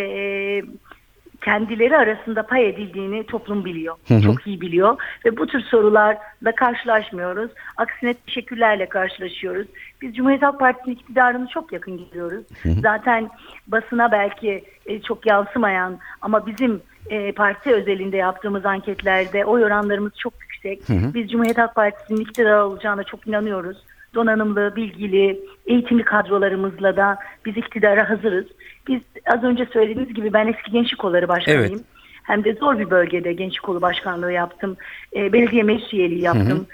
kendileri 1.40 1.96
arasında 1.96 2.42
pay 2.42 2.68
edildiğini 2.68 3.26
toplum 3.26 3.64
biliyor. 3.64 3.96
Hı 4.08 4.14
hı. 4.14 4.22
Çok 4.22 4.46
iyi 4.46 4.60
biliyor 4.60 4.96
ve 5.24 5.36
bu 5.36 5.46
tür 5.46 5.60
sorularla 5.60 6.54
karşılaşmıyoruz. 6.56 7.50
Aksine 7.76 8.14
teşekkürlerle 8.14 8.88
karşılaşıyoruz. 8.88 9.66
Biz 10.02 10.16
Cumhuriyet 10.16 10.42
Halk 10.42 10.58
Partisi'nin 10.60 10.94
iktidarını 10.94 11.48
çok 11.48 11.72
yakın 11.72 11.98
gidiyoruz. 11.98 12.44
Zaten 12.82 13.30
basına 13.66 14.12
belki 14.12 14.64
e, 14.86 15.02
çok 15.02 15.26
yansımayan 15.26 15.98
ama 16.22 16.46
bizim 16.46 16.82
e, 17.10 17.32
parti 17.32 17.74
özelinde 17.74 18.16
yaptığımız 18.16 18.66
anketlerde 18.66 19.44
oy 19.44 19.64
oranlarımız 19.64 20.12
çok 20.18 20.32
yüksek. 20.42 20.88
Hı 20.88 20.92
hı. 20.92 21.14
Biz 21.14 21.30
Cumhuriyet 21.30 21.58
Halk 21.58 21.74
Partisi'nin 21.74 22.20
iktidar 22.20 22.60
olacağına 22.60 23.02
çok 23.02 23.26
inanıyoruz. 23.26 23.76
Donanımlı, 24.14 24.76
bilgili, 24.76 25.40
eğitimli 25.66 26.04
kadrolarımızla 26.04 26.96
da 26.96 27.18
biz 27.44 27.56
iktidara 27.56 28.10
hazırız. 28.10 28.46
Biz 28.88 29.00
az 29.26 29.44
önce 29.44 29.66
söylediğiniz 29.72 30.14
gibi 30.14 30.32
ben 30.32 30.46
eski 30.46 30.70
gençlik 30.70 30.98
kolları 30.98 31.28
başkanıyım. 31.28 31.72
Evet. 31.72 31.84
Hem 32.22 32.44
de 32.44 32.54
zor 32.54 32.78
bir 32.78 32.90
bölgede 32.90 33.32
gençlik 33.32 33.62
kolu 33.62 33.82
başkanlığı 33.82 34.32
yaptım. 34.32 34.76
E, 35.16 35.32
belediye 35.32 35.62
meclis 35.62 35.94
üyeliği 35.94 36.22
yaptım. 36.22 36.66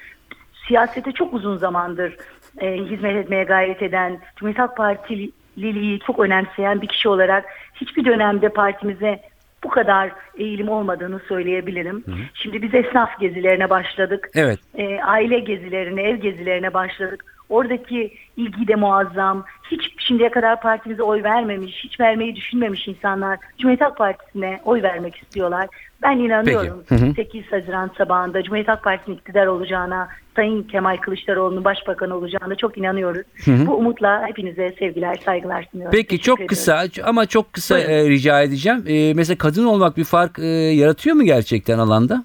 Siyasete 0.69 1.13
çok 1.13 1.35
uzun 1.35 1.57
zamandır 1.57 2.17
e, 2.59 2.77
hizmet 2.77 3.17
etmeye 3.17 3.45
gayret 3.45 3.83
eden, 3.83 4.21
Cumhuriyet 4.37 4.59
Halk 4.59 4.77
Partililiği 4.77 5.99
çok 6.07 6.19
önemseyen 6.19 6.83
bir 6.83 6.89
kişi 6.89 7.09
olarak 7.09 7.45
hiçbir 7.75 8.05
dönemde 8.05 8.49
partimize 8.49 9.23
bu 9.67 9.71
kadar 9.71 10.13
eğilim 10.39 10.69
olmadığını 10.69 11.21
söyleyebilirim. 11.29 12.05
Şimdi 12.35 12.63
biz 12.63 12.75
esnaf 12.75 13.21
gezilerine 13.21 13.71
başladık. 13.71 14.31
Evet. 14.35 14.59
E, 14.75 15.01
aile 15.03 15.39
gezilerine, 15.39 16.03
ev 16.03 16.17
gezilerine 16.17 16.75
başladık. 16.75 17.25
Oradaki 17.49 18.13
ilgi 18.37 18.69
de 18.69 18.75
muazzam. 18.75 19.45
Hiç 19.71 19.93
şimdiye 19.99 20.31
kadar 20.31 20.61
partimize 20.61 21.03
oy 21.03 21.23
vermemiş, 21.23 21.75
hiç 21.85 22.01
vermeyi 22.01 22.37
düşünmemiş 22.37 22.89
insanlar 22.89 23.39
Cumhuriyet 23.59 23.81
Halk 23.81 23.97
Partisi'ne 23.97 24.61
oy 24.65 24.83
vermek 24.83 25.17
istiyorlar. 25.17 25.67
Ben 26.03 26.17
inanıyorum 26.19 26.85
Peki. 26.89 27.03
Hı 27.03 27.07
hı. 27.07 27.15
8 27.15 27.53
Haziran 27.53 27.91
sabahında 27.99 28.43
Cumhuriyet 28.43 28.69
Halk 28.69 28.83
Partisi'nin 28.85 29.17
iktidar 29.17 29.47
olacağına, 29.47 30.09
Sayın 30.37 30.63
Kemal 30.63 30.97
Kılıçdaroğlu'nun 30.97 31.65
başbakan 31.65 32.11
olacağına 32.11 32.55
çok 32.55 32.79
inanıyoruz. 32.79 33.27
hı. 33.45 33.67
Bu 33.67 33.75
umutla 33.77 34.27
hepinize 34.29 34.75
sevgiler, 34.79 35.17
saygılar 35.25 35.69
sunuyorum. 35.73 35.93
Peki 35.93 36.09
Teşekkür 36.09 36.25
çok 36.25 36.39
ediyorum. 36.39 36.49
kısa 36.49 36.85
ama 37.05 37.27
çok 37.27 37.53
kısa 37.53 37.79
e, 37.79 38.09
rica 38.09 38.43
edeceğim. 38.43 38.85
E, 38.89 39.15
mesela 39.15 39.39
kadın 39.39 39.65
olmak 39.65 39.97
bir 39.97 40.05
fark 40.05 40.39
e, 40.39 40.47
yaratıyor 40.47 41.17
mu 41.17 41.23
gerçekten 41.25 41.79
alanda? 41.79 42.25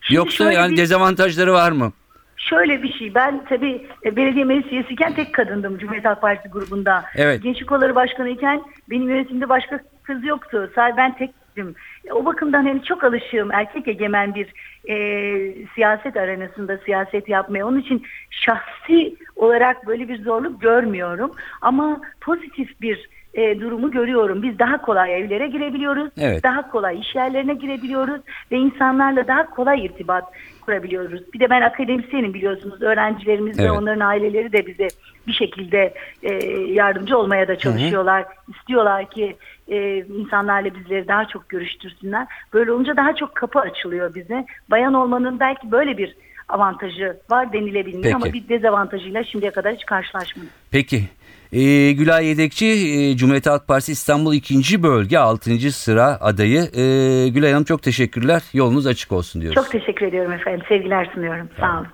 Şimdi 0.00 0.16
Yoksa 0.16 0.52
yani 0.52 0.72
bir- 0.72 0.76
dezavantajları 0.76 1.52
var 1.52 1.72
mı? 1.72 1.92
Şöyle 2.42 2.82
bir 2.82 2.92
şey 2.92 3.14
ben 3.14 3.44
tabii 3.44 3.86
e, 4.04 4.16
belediye 4.16 4.44
meclis 4.44 4.72
üyesiyken 4.72 5.14
tek 5.14 5.34
kadındım 5.34 5.78
Cumhuriyet 5.78 6.04
Halk 6.04 6.20
Partisi 6.20 6.48
grubunda. 6.48 7.04
Evet. 7.16 7.42
Gençlik 7.42 7.68
Kolları 7.68 7.94
Başkanıyken 7.94 8.62
benim 8.90 9.08
yönetimde 9.08 9.48
başka 9.48 9.80
kız 10.02 10.24
yoktu. 10.24 10.70
Sadece 10.74 10.96
ben 10.96 11.16
tektim. 11.16 11.74
E, 12.04 12.12
O 12.12 12.24
bakımdan 12.24 12.64
hani 12.64 12.84
çok 12.84 13.04
alışığım 13.04 13.52
erkek 13.52 13.88
egemen 13.88 14.34
bir 14.34 14.46
e, 14.88 15.66
siyaset 15.74 16.16
arenasında 16.16 16.78
siyaset 16.78 17.28
yapmaya. 17.28 17.66
Onun 17.66 17.78
için 17.80 18.02
şahsi 18.30 19.16
olarak 19.36 19.86
böyle 19.86 20.08
bir 20.08 20.22
zorluk 20.22 20.60
görmüyorum. 20.60 21.32
Ama 21.60 22.00
pozitif 22.20 22.80
bir 22.80 23.08
e, 23.34 23.60
durumu 23.60 23.90
görüyorum. 23.90 24.42
Biz 24.42 24.58
daha 24.58 24.82
kolay 24.82 25.20
evlere 25.20 25.46
girebiliyoruz. 25.46 26.10
Evet. 26.20 26.42
Daha 26.42 26.70
kolay 26.70 27.00
iş 27.00 27.14
yerlerine 27.14 27.54
girebiliyoruz 27.54 28.20
ve 28.52 28.56
insanlarla 28.56 29.28
daha 29.28 29.50
kolay 29.50 29.84
irtibat 29.84 30.24
kurabiliyoruz. 30.60 31.32
Bir 31.34 31.40
de 31.40 31.50
ben 31.50 31.62
akademisyenim 31.62 32.34
biliyorsunuz. 32.34 32.82
Öğrencilerimiz 32.82 33.58
ve 33.58 33.62
Evet. 33.62 33.72
onların 33.72 34.00
aileleri 34.00 34.52
de 34.52 34.66
bize 34.66 34.88
bir 35.26 35.32
şekilde 35.32 35.94
e, 36.22 36.32
yardımcı 36.72 37.18
olmaya 37.18 37.48
da 37.48 37.58
çalışıyorlar. 37.58 38.24
İstiyorlar 38.56 39.10
ki 39.10 39.36
e, 39.68 39.98
insanlarla 39.98 40.74
bizleri 40.74 41.08
daha 41.08 41.24
çok 41.24 41.48
görüştürsünler. 41.48 42.26
Böyle 42.52 42.72
olunca 42.72 42.96
daha 42.96 43.14
çok 43.14 43.34
kapı 43.34 43.60
açılıyor 43.60 44.14
bize. 44.14 44.46
Bayan 44.70 44.94
olmanın 44.94 45.40
belki 45.40 45.70
böyle 45.70 45.98
bir 45.98 46.16
avantajı 46.52 47.16
var 47.30 47.52
denilebilir 47.52 48.02
Peki. 48.02 48.14
ama 48.14 48.24
bir 48.24 48.48
dezavantajıyla 48.48 49.24
şimdiye 49.24 49.50
kadar 49.50 49.74
hiç 49.74 49.84
karşılaşmadım. 49.84 50.48
Peki. 50.70 51.08
E, 51.52 51.92
Gülay 51.92 52.26
Yedekçi, 52.26 52.66
e, 52.66 53.16
Cumhuriyet 53.16 53.46
Halk 53.46 53.68
Partisi 53.68 53.92
İstanbul 53.92 54.34
2. 54.34 54.82
Bölge 54.82 55.18
6. 55.18 55.72
sıra 55.72 56.18
adayı. 56.20 56.60
E, 56.62 57.28
Gülay 57.28 57.52
Hanım 57.52 57.64
çok 57.64 57.82
teşekkürler. 57.82 58.42
Yolunuz 58.52 58.86
açık 58.86 59.12
olsun 59.12 59.42
diyoruz. 59.42 59.54
Çok 59.54 59.70
teşekkür 59.70 60.06
ediyorum 60.06 60.32
efendim. 60.32 60.62
Sevgiler 60.68 61.10
sunuyorum. 61.14 61.48
Sağ 61.60 61.78
olun. 61.78 61.86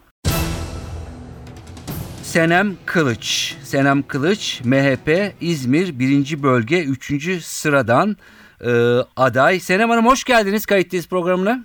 Senem 2.23 2.73
Kılıç. 2.87 3.57
Senem 3.63 4.03
Kılıç, 4.03 4.61
MHP 4.65 5.33
İzmir 5.41 5.99
1. 5.99 6.43
Bölge 6.43 6.83
3. 6.85 7.45
sıradan 7.45 8.17
e, 8.65 8.71
aday. 9.17 9.61
Senem 9.61 9.91
Hanım 9.91 10.07
hoş 10.07 10.25
geldiniz 10.25 10.67
kayıttayız 10.67 11.09
programına. 11.09 11.65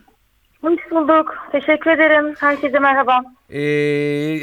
Hoş 0.63 0.79
bulduk. 0.91 1.35
Teşekkür 1.51 1.91
ederim. 1.91 2.35
Herkese 2.39 2.79
merhaba. 2.79 3.21
E, 3.49 3.59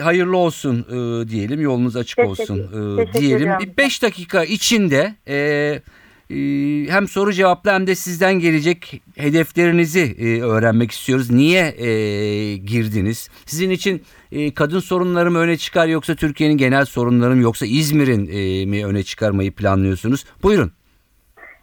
hayırlı 0.02 0.36
olsun 0.36 0.86
e, 0.88 1.28
diyelim. 1.28 1.60
Yolunuz 1.60 1.96
açık 1.96 2.16
Teşekkür- 2.16 2.30
olsun 2.30 2.58
e, 2.58 2.96
teşekkür 3.04 3.20
diyelim. 3.20 3.36
ediyorum. 3.42 3.66
Bir 3.72 3.76
5 3.76 4.02
dakika 4.02 4.44
içinde 4.44 5.14
e, 5.28 5.36
e, 6.30 6.36
hem 6.88 7.08
soru 7.08 7.32
cevaplı 7.32 7.70
hem 7.70 7.86
de 7.86 7.94
sizden 7.94 8.34
gelecek 8.34 9.02
hedeflerinizi 9.16 10.16
e, 10.18 10.40
öğrenmek 10.42 10.90
istiyoruz. 10.90 11.30
Niye 11.30 11.60
e, 11.78 11.88
girdiniz? 12.56 13.28
Sizin 13.46 13.70
için 13.70 14.02
e, 14.32 14.54
kadın 14.54 14.80
sorunları 14.80 15.30
mı 15.30 15.38
öne 15.38 15.56
çıkar 15.56 15.86
yoksa 15.86 16.14
Türkiye'nin 16.14 16.56
genel 16.56 16.84
sorunları 16.84 17.36
mı 17.36 17.42
yoksa 17.42 17.66
İzmir'in 17.66 18.26
e, 18.32 18.66
mi 18.66 18.86
öne 18.86 19.02
çıkarmayı 19.02 19.52
planlıyorsunuz? 19.52 20.24
Buyurun. 20.42 20.72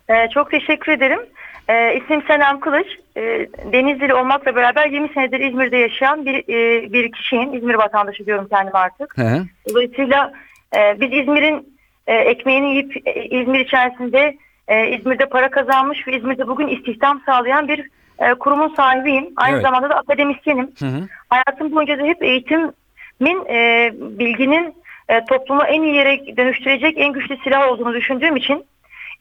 Ee, 0.09 0.13
çok 0.33 0.51
teşekkür 0.51 0.91
ederim. 0.91 1.19
Ee, 1.69 1.99
ismim 2.03 2.23
Senem 2.27 2.59
Kılıç. 2.59 2.87
Ee, 3.17 3.47
Denizli 3.71 4.13
olmakla 4.13 4.55
beraber 4.55 4.87
20 4.87 5.09
senedir 5.13 5.39
İzmir'de 5.39 5.77
yaşayan 5.77 6.25
bir, 6.25 6.35
e, 6.35 6.93
bir 6.93 7.11
kişiyim. 7.11 7.53
İzmir 7.53 7.75
vatandaşı 7.75 8.25
diyorum 8.25 8.47
kendime 8.49 8.79
artık. 8.79 9.17
Hı 9.17 9.21
hı. 9.21 9.45
Dolayısıyla 9.69 10.33
e, 10.75 11.01
biz 11.01 11.13
İzmir'in 11.13 11.77
e, 12.07 12.15
ekmeğini 12.15 12.69
yiyip 12.69 13.07
e, 13.07 13.23
İzmir 13.23 13.59
içerisinde 13.59 14.37
e, 14.67 14.97
İzmir'de 14.97 15.25
para 15.25 15.49
kazanmış 15.49 16.07
ve 16.07 16.17
İzmir'de 16.17 16.47
bugün 16.47 16.67
istihdam 16.67 17.21
sağlayan 17.25 17.67
bir 17.67 17.89
e, 18.19 18.33
kurumun 18.33 18.73
sahibiyim. 18.75 19.33
Aynı 19.35 19.55
Evet. 19.55 19.65
zamanda 19.65 19.89
da 19.89 19.95
akademisyenim. 19.95 20.71
Hı 20.79 20.85
hı. 20.85 21.07
Hayatım 21.29 21.75
boyunca 21.75 21.99
da 21.99 22.03
hep 22.03 22.23
eğitimin, 22.23 23.45
e, 23.49 23.91
bilginin 23.93 24.75
e, 25.09 25.25
toplumu 25.25 25.63
en 25.63 25.81
iyi 25.81 25.95
yere 25.95 26.37
dönüştürecek 26.37 26.97
en 26.97 27.13
güçlü 27.13 27.37
silah 27.43 27.71
olduğunu 27.71 27.93
düşündüğüm 27.93 28.35
için 28.35 28.65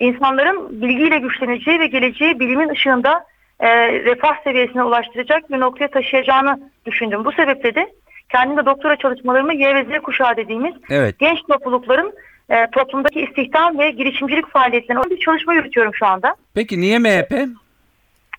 insanların 0.00 0.82
bilgiyle 0.82 1.18
güçleneceği 1.18 1.80
ve 1.80 1.86
geleceği 1.86 2.40
bilimin 2.40 2.68
ışığında 2.68 3.24
e, 3.60 3.92
refah 3.92 4.42
seviyesine 4.44 4.84
ulaştıracak 4.84 5.52
bir 5.52 5.60
noktaya 5.60 5.88
taşıyacağını 5.88 6.60
düşündüm. 6.86 7.24
Bu 7.24 7.32
sebeple 7.32 7.74
de 7.74 7.92
kendim 8.28 8.56
de 8.56 8.66
doktora 8.66 8.96
çalışmalarımı 8.96 9.54
Y 9.54 9.74
ve 9.74 9.84
Z 9.84 10.02
kuşağı 10.02 10.36
dediğimiz 10.36 10.74
Evet. 10.90 11.18
genç 11.18 11.38
toplulukların 11.48 12.12
e, 12.50 12.66
toplumdaki 12.70 13.20
istihdam 13.20 13.78
ve 13.78 13.90
girişimcilik 13.90 14.48
faaliyetlerine 14.48 15.02
bir 15.10 15.20
çalışma 15.20 15.54
yürütüyorum 15.54 15.94
şu 15.94 16.06
anda. 16.06 16.36
Peki 16.54 16.80
niye 16.80 16.98
MHP? 16.98 17.48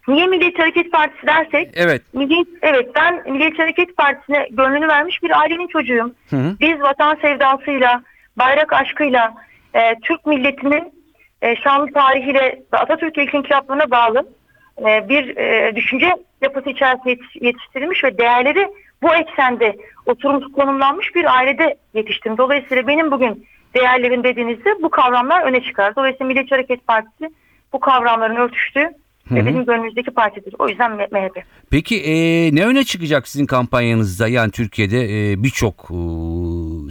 Niye 0.08 0.28
Milliyetçi 0.28 0.62
Hareket 0.62 0.92
Partisi 0.92 1.28
dersek 1.28 1.70
Evet. 1.76 2.02
Milliyet, 2.14 2.48
evet 2.62 2.90
ben 2.96 3.32
Milliyetçi 3.32 3.62
Hareket 3.62 3.98
Partisi'ne 3.98 4.48
gönlünü 4.52 4.88
vermiş 4.88 5.24
bir 5.24 5.40
ailenin 5.40 5.68
çocuğuyum. 5.68 6.16
Hı 6.30 6.36
hı. 6.36 6.56
Biz 6.60 6.82
vatan 6.82 7.18
sevdasıyla, 7.22 8.04
bayrak 8.38 8.74
aşkıyla, 8.74 9.34
e, 9.74 9.96
Türk 10.04 10.26
milletinin 10.26 10.97
e, 11.42 11.56
şanlı 11.56 11.94
tarihiyle 11.94 12.62
Atatürk 12.72 13.18
ilk 13.18 13.34
inkılaplarına 13.34 13.92
bağlı 13.92 14.28
e, 14.80 15.10
bir 15.10 15.38
e, 15.38 15.76
düşünce 15.76 16.16
yapısı 16.42 16.70
içerisinde 16.70 17.12
yetiş- 17.12 17.46
yetiştirilmiş 17.46 18.04
ve 18.04 18.18
değerleri 18.18 18.68
bu 19.02 19.16
eksende 19.16 19.76
oturmuş 20.06 20.52
konumlanmış 20.56 21.16
bir 21.16 21.38
ailede 21.38 21.78
yetiştim. 21.94 22.38
Dolayısıyla 22.38 22.88
benim 22.88 23.12
bugün 23.12 23.48
değerlerim 23.74 24.24
dediğinizde 24.24 24.82
bu 24.82 24.90
kavramlar 24.90 25.42
öne 25.42 25.64
çıkar. 25.64 25.96
Dolayısıyla 25.96 26.26
Milliyetçi 26.26 26.56
Hareket 26.56 26.88
Partisi 26.88 27.30
bu 27.74 27.80
kavramların 27.80 28.36
örtüştüğü 28.36 28.90
Hı 29.30 29.36
ve 29.36 29.42
hı. 29.42 29.46
bizim 29.46 29.66
gönlümüzdeki 29.66 30.12
partidir. 30.12 30.56
O 30.60 30.68
yüzden 30.70 30.92
MHP. 30.92 31.44
Peki 31.72 32.04
e, 32.04 32.16
ne 32.56 32.66
öne 32.66 32.84
çıkacak 32.84 33.28
sizin 33.28 33.46
kampanyanızda? 33.46 34.28
Yani 34.28 34.52
Türkiye'de 34.52 35.32
e, 35.32 35.44
birçok 35.44 35.74
e, 35.74 35.98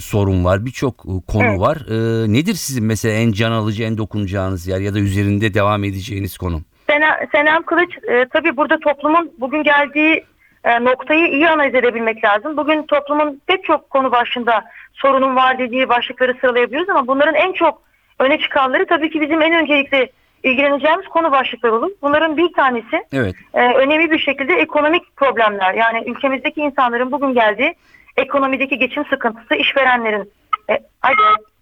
sorun 0.00 0.44
var, 0.44 0.66
birçok 0.66 0.94
e, 0.94 1.12
konu 1.32 1.46
Evet. 1.46 1.60
var. 1.60 1.76
E, 1.76 2.32
nedir 2.32 2.54
sizin 2.54 2.84
mesela 2.84 3.14
en 3.14 3.32
can 3.32 3.52
alıcı, 3.52 3.82
en 3.82 3.98
dokunacağınız 3.98 4.66
yer 4.66 4.80
ya 4.80 4.94
da 4.94 4.98
üzerinde 4.98 5.54
devam 5.54 5.84
edeceğiniz 5.84 6.38
konu? 6.38 6.60
Senem, 6.86 7.14
Senem 7.32 7.62
Kılıç 7.62 7.90
e, 8.08 8.26
tabii 8.32 8.56
burada 8.56 8.78
toplumun 8.78 9.32
bugün 9.38 9.62
geldiği 9.62 10.24
e, 10.64 10.84
noktayı 10.84 11.26
iyi 11.26 11.48
analiz 11.48 11.74
edebilmek 11.74 12.24
lazım. 12.24 12.56
Bugün 12.56 12.82
toplumun 12.82 13.40
pek 13.46 13.64
çok 13.64 13.90
konu 13.90 14.12
başında 14.12 14.64
sorunun 14.92 15.36
var 15.36 15.58
dediği 15.58 15.88
başlıkları 15.88 16.34
sıralayabiliyoruz 16.40 16.88
ama 16.88 17.06
bunların 17.06 17.34
en 17.34 17.52
çok 17.52 17.82
öne 18.18 18.38
çıkanları 18.38 18.86
tabii 18.86 19.10
ki 19.10 19.20
bizim 19.20 19.42
en 19.42 19.62
öncelikle 19.62 20.10
ilgileneceğimiz 20.42 21.08
konu 21.08 21.32
başlıkları 21.32 21.74
olur. 21.74 21.90
Bunların 22.02 22.36
bir 22.36 22.52
tanesi 22.52 23.04
Evet. 23.12 23.34
e, 23.54 23.74
önemli 23.74 24.10
bir 24.10 24.18
şekilde 24.18 24.54
ekonomik 24.54 25.16
problemler. 25.16 25.74
Yani 25.74 26.02
ülkemizdeki 26.06 26.60
insanların 26.60 27.12
bugün 27.12 27.34
geldiği 27.34 27.74
ekonomideki 28.16 28.78
geçim 28.78 29.04
sıkıntısı, 29.04 29.54
işverenlerin 29.54 30.32
e, 30.70 30.78
hadi 31.00 31.16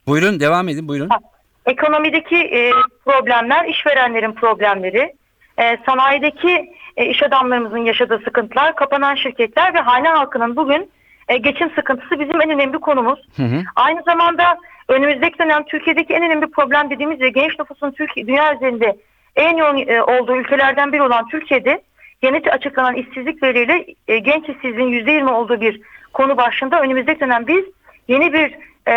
Buyurun 0.07 0.40
devam 0.40 0.69
edin 0.69 0.88
buyurun. 0.88 1.09
Ha, 1.09 1.19
Ekonomideki 1.66 2.37
e, 2.37 2.71
problemler, 3.04 3.64
işverenlerin 3.64 4.33
problemleri, 4.33 5.13
e, 5.58 5.78
sanayideki 5.87 6.73
e, 6.97 7.06
iş 7.06 7.23
adamlarımızın 7.23 7.78
yaşadığı 7.78 8.19
sıkıntılar, 8.25 8.76
kapanan 8.76 9.15
şirketler 9.15 9.75
ve 9.75 9.78
hane 9.78 10.08
halkının 10.08 10.56
bugün 10.56 10.91
e, 11.28 11.37
geçim 11.37 11.71
sıkıntısı 11.75 12.21
bizim 12.21 12.41
en 12.41 12.50
önemli 12.50 12.78
konumuz. 12.78 13.19
Hı 13.37 13.43
hı. 13.43 13.63
Aynı 13.76 14.02
zamanda 14.02 14.58
önümüzdeki 14.88 15.38
dönem 15.38 15.64
Türkiye'deki 15.64 16.14
en 16.14 16.23
önemli 16.23 16.47
problem 16.47 16.90
dediğimiz 16.90 17.20
ve 17.20 17.28
genç 17.28 17.58
nüfusun 17.58 17.90
Türkiye, 17.90 18.26
dünya 18.26 18.56
üzerinde 18.56 18.97
en 19.36 19.56
yoğun 19.56 19.88
e, 19.88 20.02
olduğu 20.02 20.36
ülkelerden 20.36 20.92
biri 20.92 21.02
olan 21.02 21.28
Türkiye'de 21.28 21.82
yeni 22.23 22.50
açıklanan 22.50 22.94
işsizlik 22.94 23.42
verileriyle 23.42 23.86
e, 24.08 24.18
genç 24.18 24.49
işsizliğin 24.49 25.06
%20 25.06 25.30
olduğu 25.30 25.60
bir 25.60 25.80
konu 26.12 26.36
başında 26.36 26.80
önümüzdeki 26.80 27.20
dönem 27.20 27.47
biz 27.47 27.64
yeni 28.08 28.32
bir 28.32 28.54
e, 28.86 28.94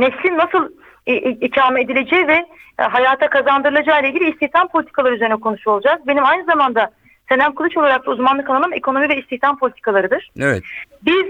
neslin 0.00 0.38
nasıl 0.38 0.68
e, 1.06 1.12
e, 1.12 1.30
ikame 1.30 1.80
edileceği 1.80 2.28
ve 2.28 2.46
e, 2.78 2.82
hayata 2.82 3.30
kazandırılacağı 3.30 4.00
ile 4.00 4.08
ilgili 4.08 4.30
istihdam 4.30 4.68
politikaları 4.68 5.14
üzerine 5.14 5.36
konuşuyor 5.36 5.76
olacağız. 5.76 6.00
Benim 6.06 6.24
aynı 6.24 6.44
zamanda 6.44 6.90
Senem 7.28 7.54
Kılıç 7.54 7.76
olarak 7.76 8.06
da 8.06 8.10
uzmanlık 8.10 8.50
alanım 8.50 8.72
ekonomi 8.72 9.08
ve 9.08 9.16
istihdam 9.16 9.58
politikalarıdır. 9.58 10.30
Evet. 10.40 10.62
Biz 11.02 11.24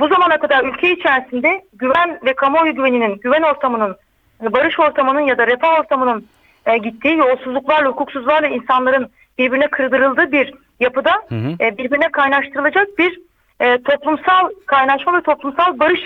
bu 0.00 0.08
zamana 0.08 0.38
kadar 0.38 0.64
ülke 0.64 0.92
içerisinde 0.92 1.64
güven 1.72 2.20
ve 2.24 2.34
kamuoyu 2.34 2.74
güveninin, 2.74 3.16
güven 3.18 3.42
ortamının, 3.42 3.96
barış 4.40 4.80
ortamının 4.80 5.20
ya 5.20 5.38
da 5.38 5.46
refah 5.46 5.80
ortamının 5.80 6.26
e, 6.66 6.78
gittiği 6.78 7.16
yolsuzluklarla, 7.16 7.88
hukuksuzlarla 7.88 8.48
insanların 8.48 9.10
birbirine 9.38 9.68
kırdırıldığı 9.68 10.32
bir 10.32 10.54
yapıda 10.80 11.12
Hı 11.28 11.34
hı. 11.34 11.56
e, 11.60 11.78
birbirine 11.78 12.08
kaynaştırılacak 12.08 12.98
bir 12.98 13.20
e, 13.60 13.82
toplumsal 13.82 14.50
kaynaşma 14.66 15.16
ve 15.16 15.22
toplumsal 15.22 15.78
barış 15.78 16.00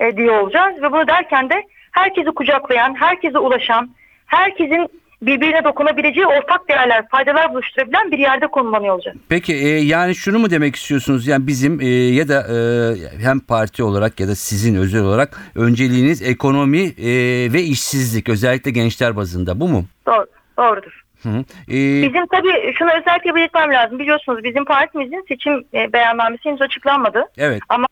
e, 0.00 0.16
diye 0.16 0.30
olacağız. 0.30 0.82
Ve 0.82 0.92
bunu 0.92 1.06
derken 1.08 1.50
de 1.50 1.64
herkesi 1.92 2.30
kucaklayan, 2.30 2.94
herkese 2.94 3.38
ulaşan, 3.38 3.90
herkesin 4.26 4.88
birbirine 5.22 5.64
dokunabileceği 5.64 6.26
ortak 6.26 6.68
değerler, 6.68 7.08
faydalar 7.08 7.54
buluşturabilen 7.54 8.10
bir 8.10 8.18
yerde 8.18 8.46
konumlanıyor 8.46 8.94
olacağız. 8.94 9.16
Peki 9.28 9.54
e, 9.54 9.68
yani 9.68 10.14
şunu 10.14 10.38
mu 10.38 10.50
demek 10.50 10.76
istiyorsunuz? 10.76 11.26
Yani 11.26 11.46
bizim 11.46 11.80
e, 11.80 11.86
ya 11.88 12.28
da 12.28 12.40
e, 12.40 12.56
hem 13.24 13.40
parti 13.40 13.82
olarak 13.82 14.20
ya 14.20 14.28
da 14.28 14.34
sizin 14.34 14.74
özel 14.74 15.02
olarak 15.02 15.40
önceliğiniz 15.54 16.22
ekonomi 16.22 16.80
e, 16.82 17.08
ve 17.52 17.62
işsizlik 17.62 18.28
özellikle 18.28 18.70
gençler 18.70 19.16
bazında 19.16 19.60
bu 19.60 19.68
mu? 19.68 19.84
Doğru, 20.06 20.26
doğrudur. 20.58 21.02
Hı 21.22 21.28
hı. 21.28 21.38
E, 21.68 21.76
Bizim 22.02 22.26
tabii 22.26 22.74
şunu 22.78 22.90
özellikle 23.00 23.34
belirtmem 23.34 23.72
lazım. 23.72 23.98
Biliyorsunuz 23.98 24.44
bizim 24.44 24.64
partimizin 24.64 25.24
seçim 25.28 25.64
e, 25.74 25.92
beyannamesi 25.92 26.44
henüz 26.44 26.62
açıklanmadı. 26.62 27.24
evet. 27.38 27.60
Ama 27.68 27.86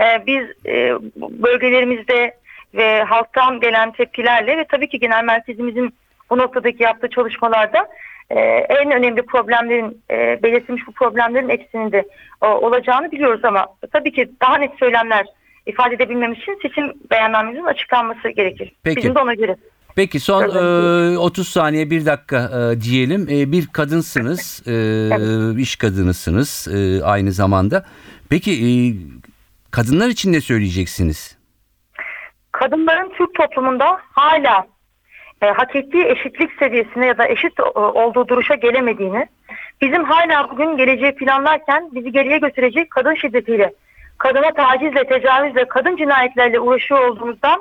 e, 0.00 0.26
biz 0.26 0.42
e, 0.66 0.92
bölgelerimizde 1.16 2.34
ve 2.74 3.02
halktan 3.02 3.60
gelen 3.60 3.92
tepkilerle 3.92 4.56
ve 4.58 4.64
tabii 4.70 4.88
ki 4.88 4.98
genel 4.98 5.24
merkezimizin 5.24 5.94
bu 6.30 6.38
noktadaki 6.38 6.82
yaptığı 6.82 7.08
çalışmalarda 7.08 7.88
e, 8.30 8.40
en 8.68 8.90
önemli 8.90 9.22
problemlerin 9.22 10.02
e, 10.10 10.42
belirtilmiş 10.42 10.86
bu 10.86 10.92
problemlerin 10.92 11.48
ekseninde 11.48 12.04
e, 12.42 12.46
olacağını 12.46 13.12
biliyoruz 13.12 13.44
ama 13.44 13.66
tabii 13.92 14.12
ki 14.12 14.30
daha 14.42 14.58
net 14.58 14.78
söylemler 14.78 15.26
ifade 15.66 15.94
edebilmemiz 15.94 16.38
için 16.38 16.58
seçim 16.62 16.92
beyannamemizin 17.10 17.64
açıklanması 17.64 18.28
gerekir. 18.28 18.72
Peki. 18.82 18.96
Bizim 18.96 19.14
de 19.14 19.18
ona 19.18 19.34
göre. 19.34 19.56
Peki 19.96 20.20
son 20.20 20.42
Evet. 20.42 21.14
e, 21.14 21.18
30 21.18 21.48
saniye 21.48 21.90
bir 21.90 22.06
dakika 22.06 22.36
e, 22.36 22.80
diyelim. 22.80 23.28
E, 23.30 23.52
bir 23.52 23.66
kadınsınız, 23.66 24.62
e, 24.66 25.60
iş 25.60 25.76
kadınısınız 25.76 26.68
e, 26.74 27.04
aynı 27.04 27.32
zamanda. 27.32 27.84
Peki 28.30 28.52
e, 28.52 28.70
kadınlar 29.70 30.08
için 30.08 30.32
ne 30.32 30.40
söyleyeceksiniz? 30.40 31.38
kadınların 32.58 33.12
Türk 33.18 33.34
toplumunda 33.34 33.98
hala 34.12 34.66
e, 35.42 35.46
hak 35.46 35.76
ettiği 35.76 36.04
eşitlik 36.04 36.50
seviyesine 36.58 37.06
ya 37.06 37.18
da 37.18 37.28
eşit 37.28 37.60
e, 37.60 37.62
olduğu 37.78 38.28
duruşa 38.28 38.54
gelemediğini, 38.54 39.26
bizim 39.80 40.04
hala 40.04 40.50
bugün 40.50 40.76
geleceği 40.76 41.14
planlarken 41.14 41.88
bizi 41.92 42.12
geriye 42.12 42.38
götürecek 42.38 42.90
kadın 42.90 43.14
şiddetiyle, 43.14 43.72
kadına 44.18 44.50
tacizle, 44.50 45.04
tecavüzle, 45.04 45.64
kadın 45.64 45.96
cinayetlerle 45.96 46.60
uğraşıyor 46.60 47.08
olduğumuzdan 47.08 47.60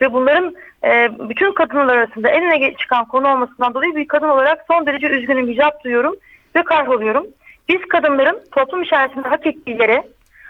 ve 0.00 0.12
bunların 0.12 0.54
e, 0.84 1.10
bütün 1.28 1.52
kadınlar 1.52 1.96
arasında 1.96 2.28
en 2.28 2.44
öne 2.44 2.74
çıkan 2.74 3.04
konu 3.04 3.32
olmasından 3.32 3.74
dolayı 3.74 3.96
bir 3.96 4.08
kadın 4.08 4.28
olarak 4.28 4.64
son 4.68 4.86
derece 4.86 5.06
üzgünüm, 5.06 5.48
hicap 5.48 5.84
duyuyorum 5.84 6.16
ve 6.56 6.62
kahroluyorum. 6.62 7.26
Biz 7.68 7.80
kadınların 7.88 8.40
toplum 8.52 8.82
içerisinde 8.82 9.28
hak 9.28 9.46
ettiği 9.46 9.80
yere, 9.80 10.02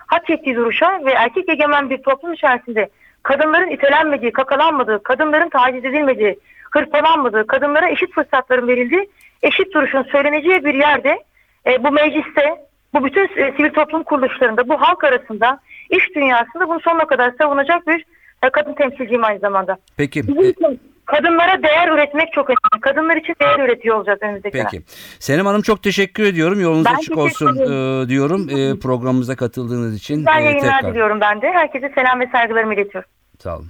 hak 0.06 0.30
ettiği 0.30 0.56
duruşa 0.56 1.00
ve 1.04 1.10
erkek 1.10 1.48
egemen 1.48 1.90
bir 1.90 2.02
toplum 2.02 2.32
içerisinde 2.32 2.88
kadınların 3.22 3.70
itelenmediği, 3.70 4.32
kakalanmadığı, 4.32 5.02
kadınların 5.02 5.48
taciz 5.48 5.84
edilmediği, 5.84 6.38
hırpalanmadığı, 6.70 7.46
kadınlara 7.46 7.90
eşit 7.90 8.14
fırsatların 8.14 8.68
verildiği, 8.68 9.10
eşit 9.42 9.74
duruşun 9.74 10.02
söyleneceği 10.02 10.64
bir 10.64 10.74
yerde 10.74 11.24
e, 11.66 11.84
bu 11.84 11.90
mecliste, 11.90 12.66
bu 12.94 13.04
bütün 13.04 13.24
e, 13.24 13.52
sivil 13.56 13.70
toplum 13.70 14.02
kuruluşlarında, 14.02 14.68
bu 14.68 14.80
halk 14.80 15.04
arasında, 15.04 15.60
iş 15.90 16.14
dünyasında 16.14 16.68
bunu 16.68 16.80
sonuna 16.80 17.06
kadar 17.06 17.32
savunacak 17.38 17.86
bir 17.86 18.04
e, 18.42 18.50
kadın 18.50 18.74
temsilciyim 18.74 19.24
aynı 19.24 19.38
zamanda. 19.38 19.78
Peki 19.96 20.28
Bizim 20.28 20.44
e, 20.44 20.76
kadınlara 21.06 21.62
değer 21.62 21.88
üretmek 21.88 22.32
çok 22.32 22.50
önemli. 22.50 22.80
Kadınlar 22.80 23.16
için 23.16 23.34
değer 23.40 23.58
üretiyor 23.58 23.96
olacağız 23.96 24.18
önümüzdeki. 24.22 24.58
Peki. 24.62 24.82
Senem 25.18 25.46
Hanım 25.46 25.62
çok 25.62 25.82
teşekkür 25.82 26.24
ediyorum. 26.24 26.60
Yolunuz 26.60 26.84
Ben 26.84 26.94
açık 26.94 27.18
olsun 27.18 27.56
e, 27.56 28.08
diyorum. 28.08 28.48
E, 28.48 28.78
programımıza 28.78 29.36
katıldığınız 29.36 29.96
için. 29.96 30.16
Güzel 30.16 30.40
e, 30.40 30.44
yayınlar 30.44 30.76
tekrar. 30.76 30.90
diliyorum 30.90 31.20
ben 31.20 31.42
de. 31.42 31.52
Herkese 31.52 31.92
selam 31.94 32.20
ve 32.20 32.28
saygılarımı 32.32 32.74
iletiyorum. 32.74 33.10
Sağ 33.38 33.56
olun. 33.56 33.66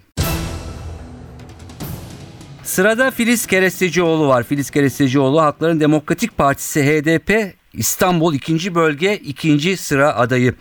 Sırada 2.66 3.11
Filiz 3.11 3.46
Kerestecioğlu 3.46 4.29
var. 4.29 4.42
Filiz 4.42 4.70
Kerestecioğlu 4.70 5.40
Halkların 5.40 5.81
Demokratik 5.81 6.37
Partisi 6.37 6.83
HDP 6.83 7.55
İstanbul 7.72 8.35
2. 8.35 8.74
Bölge 8.74 9.16
2. 9.16 9.76
sıra 9.76 10.16
adayı. 10.16 10.55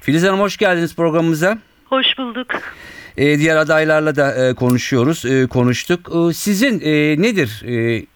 Filiz 0.00 0.24
Hanım 0.24 0.40
hoş 0.40 0.56
geldiniz 0.56 0.96
programımıza. 0.96 1.58
Hoş 1.84 2.06
bulduk. 2.18 2.46
E, 3.16 3.38
diğer 3.38 3.56
adaylarla 3.56 4.16
da 4.16 4.48
e, 4.48 4.54
konuşuyoruz, 4.54 5.24
e, 5.24 5.46
konuştuk. 5.46 6.10
E, 6.16 6.32
sizin 6.32 6.80
e, 6.80 7.22
nedir 7.22 7.62
e, 7.66 8.06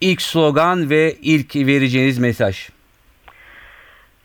ilk 0.00 0.22
slogan 0.22 0.90
ve 0.90 1.16
ilk 1.22 1.56
vereceğiniz 1.56 2.18
mesaj? 2.18 2.68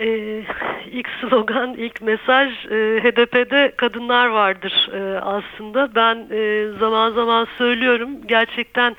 Ee, 0.01 0.43
ilk 0.91 1.09
slogan, 1.21 1.73
ilk 1.73 2.01
mesaj 2.01 2.65
e, 2.65 2.99
HDP'de 3.03 3.73
kadınlar 3.77 4.27
vardır 4.27 4.89
e, 4.93 5.19
aslında. 5.19 5.95
Ben 5.95 6.27
e, 6.31 6.67
zaman 6.79 7.11
zaman 7.11 7.47
söylüyorum 7.57 8.09
gerçekten 8.27 8.95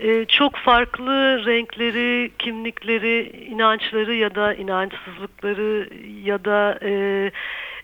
e, 0.00 0.24
çok 0.24 0.56
farklı 0.56 1.46
renkleri, 1.46 2.30
kimlikleri, 2.38 3.46
inançları 3.46 4.14
ya 4.14 4.34
da 4.34 4.54
inançsızlıkları 4.54 5.88
ya 6.24 6.44
da 6.44 6.78
e, 6.82 7.30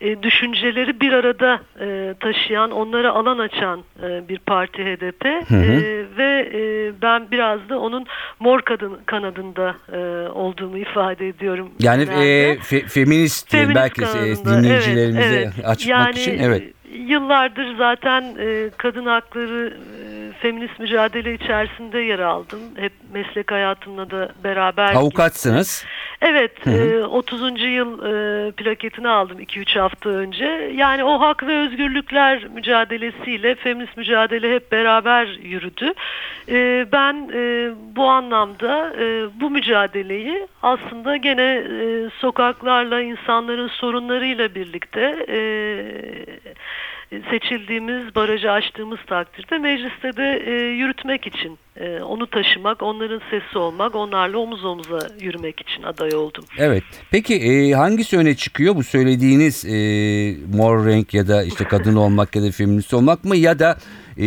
e, 0.01 0.23
düşünceleri 0.23 1.01
bir 1.01 1.13
arada 1.13 1.61
e, 1.81 2.15
taşıyan, 2.21 2.71
onlara 2.71 3.13
alan 3.13 3.39
açan 3.39 3.85
e, 4.03 4.29
bir 4.29 4.39
parti 4.39 4.85
HDP 4.85 5.25
hı. 5.51 5.57
E, 5.57 6.07
ve 6.17 6.51
e, 6.55 6.93
ben 7.03 7.31
biraz 7.31 7.69
da 7.69 7.79
onun 7.79 8.07
mor 8.41 8.63
kadın 8.63 8.99
kanadında 9.07 9.77
e, 9.93 10.29
olduğumu 10.29 10.79
ifade 10.79 11.29
ediyorum. 11.29 11.71
Yani 11.81 12.03
e, 12.03 12.55
fe- 12.55 12.87
feminist, 12.87 13.51
Feminist 13.51 13.77
belki 13.77 14.03
e, 14.03 14.05
kanadında, 14.05 14.63
dinleyicilerimize 14.63 15.25
evet, 15.25 15.53
evet. 15.55 15.67
açmak 15.69 15.89
yani, 15.89 16.21
için 16.21 16.39
evet. 16.39 16.63
e, 16.63 16.79
Yıllardır 16.93 17.77
zaten 17.77 18.37
e, 18.39 18.71
kadın 18.77 19.07
hakları 19.07 19.77
e, 19.77 20.33
feminist 20.33 20.79
mücadele 20.79 21.35
içerisinde 21.35 21.99
yer 21.99 22.19
aldım. 22.19 22.61
Hep 22.77 22.93
meslek 23.13 23.53
hayatımla 23.53 24.11
da 24.11 24.29
beraber. 24.45 24.95
Avukatsınız. 24.95 25.85
Evet, 26.23 26.67
Hı 26.67 26.71
hı. 26.71 27.01
e, 27.01 27.05
30. 27.05 27.61
yıl 27.61 28.03
e, 28.05 28.51
plaketini 28.53 29.09
aldım 29.09 29.41
2-3 29.41 29.79
hafta 29.79 30.11
önce. 30.11 30.73
Yani 30.77 31.05
o 31.05 31.21
hak 31.21 31.47
ve 31.47 31.59
özgürlükler 31.59 32.49
mücadelesiyle 32.55 33.55
feminist 33.55 33.97
mücadele 33.97 34.55
hep 34.55 34.73
beraber 34.73 35.27
yürüdü. 35.43 35.93
E, 36.49 36.87
ben 36.93 37.31
e, 37.35 37.71
bu 37.97 38.05
anlamda 38.05 38.95
e, 39.01 39.27
bu 39.41 39.51
mücadeleyi 39.51 40.47
aslında 40.63 41.17
gene 41.17 41.63
e, 41.81 42.11
sokaklarla, 42.19 43.01
insanların 43.01 43.69
sorunlarıyla 43.69 44.55
birlikte 44.55 45.27
e, 45.29 45.39
seçildiğimiz, 47.11 48.15
barajı 48.15 48.51
açtığımız 48.51 48.99
takdirde 49.07 49.59
mecliste 49.59 50.17
de 50.17 50.43
e, 50.47 50.53
yürütmek 50.53 51.27
için, 51.27 51.59
e, 51.77 52.01
onu 52.03 52.27
taşımak, 52.27 52.83
onların 52.83 53.21
sesi 53.31 53.59
olmak, 53.59 53.95
onlarla 53.95 54.39
omuz 54.39 54.65
omuza 54.65 54.99
yürümek 55.21 55.61
için 55.61 55.83
aday 55.83 56.15
oldum. 56.15 56.45
Evet. 56.59 56.83
Peki 57.11 57.35
e, 57.35 57.73
hangisi 57.73 58.19
öne 58.19 58.35
çıkıyor? 58.37 58.77
Bu 58.77 58.85
söylediğiniz 58.85 59.65
e, 59.65 59.77
mor 60.57 60.87
renk 60.87 61.15
ya 61.15 61.29
da 61.29 61.43
işte 61.43 61.65
kadın 61.65 61.97
olmak 62.05 62.37
ya 62.37 62.43
da 62.43 62.51
feminist 62.51 62.95
olmak 62.95 63.25
mı? 63.25 63.37
Ya 63.37 63.59
da 63.59 63.79
e, 64.17 64.27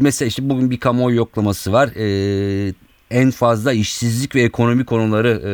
mesela 0.00 0.28
işte 0.28 0.48
bugün 0.48 0.70
bir 0.70 0.80
kamuoyu 0.80 1.16
yoklaması 1.16 1.72
var. 1.72 1.88
E, 1.96 2.72
en 3.10 3.30
fazla 3.30 3.72
işsizlik 3.72 4.34
ve 4.34 4.42
ekonomi 4.42 4.84
konuları 4.84 5.28
e, 5.44 5.52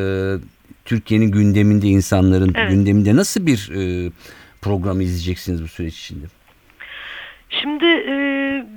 Türkiye'nin 0.85 1.31
gündeminde, 1.31 1.87
insanların 1.87 2.53
Evet. 2.55 2.71
gündeminde. 2.71 3.17
Nasıl 3.17 3.47
bir 3.47 3.71
e, 3.75 4.11
program 4.63 5.01
izleyeceksiniz 5.01 5.63
bu 5.63 5.69
süreç 5.69 5.99
içinde? 5.99 6.27
Şimdi 7.51 7.85
e, 7.85 8.15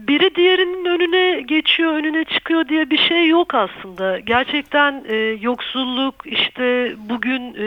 biri 0.08 0.36
diğerinin 0.36 0.86
önüne 0.86 1.42
geçiyor, 1.42 1.94
önüne 1.94 2.24
çıkıyor 2.24 2.68
diye 2.68 2.90
bir 2.90 2.98
şey 2.98 3.28
yok 3.28 3.56
aslında. 3.56 4.20
Gerçekten 4.20 5.04
e, 5.08 5.16
yoksulluk 5.42 6.16
işte 6.26 6.94
bugün 6.98 7.54
e, 7.54 7.66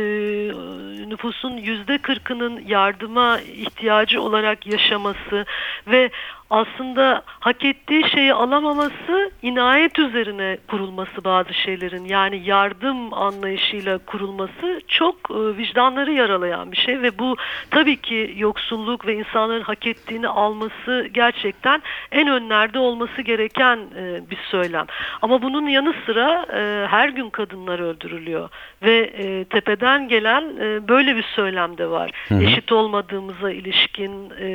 nüfusun 1.08 1.56
yüzde 1.56 1.98
kırkının 1.98 2.62
yardıma 2.66 3.40
ihtiyacı 3.40 4.22
olarak 4.22 4.66
yaşaması 4.66 5.44
ve 5.86 6.10
aslında 6.50 7.22
hak 7.26 7.64
ettiği 7.64 8.10
şeyi 8.10 8.34
alamaması 8.34 9.30
inayet 9.42 9.98
üzerine 9.98 10.58
kurulması 10.68 11.24
bazı 11.24 11.54
şeylerin 11.54 12.04
yani 12.04 12.42
yardım 12.44 13.14
anlayışıyla 13.14 13.98
kurulması 13.98 14.80
çok 14.88 15.14
e, 15.30 15.56
vicdanları 15.56 16.12
yaralayan 16.12 16.72
bir 16.72 16.76
şey 16.76 17.02
ve 17.02 17.18
bu 17.18 17.36
tabii 17.70 17.96
ki 17.96 18.34
yoksulluk 18.36 19.06
ve 19.06 19.14
insanların 19.14 19.62
hak 19.62 19.86
ettiğini 19.86 20.28
alması 20.28 21.08
gerçekten 21.12 21.82
en 22.12 22.27
önlerde 22.30 22.78
olması 22.78 23.22
gereken 23.22 23.76
e, 23.76 24.30
bir 24.30 24.38
söylem. 24.50 24.86
Ama 25.22 25.42
bunun 25.42 25.66
yanı 25.66 25.94
sıra 26.06 26.46
e, 26.54 26.86
her 26.86 27.08
gün 27.08 27.30
kadınlar 27.30 27.78
öldürülüyor 27.78 28.48
ve 28.82 28.98
e, 28.98 29.44
tepeden 29.44 30.08
gelen 30.08 30.42
e, 30.60 30.88
böyle 30.88 31.16
bir 31.16 31.22
söylem 31.22 31.78
de 31.78 31.90
var. 31.90 32.10
Hı 32.28 32.34
hı. 32.34 32.42
Eşit 32.42 32.72
olmadığımıza 32.72 33.50
ilişkin 33.50 34.30
e, 34.40 34.48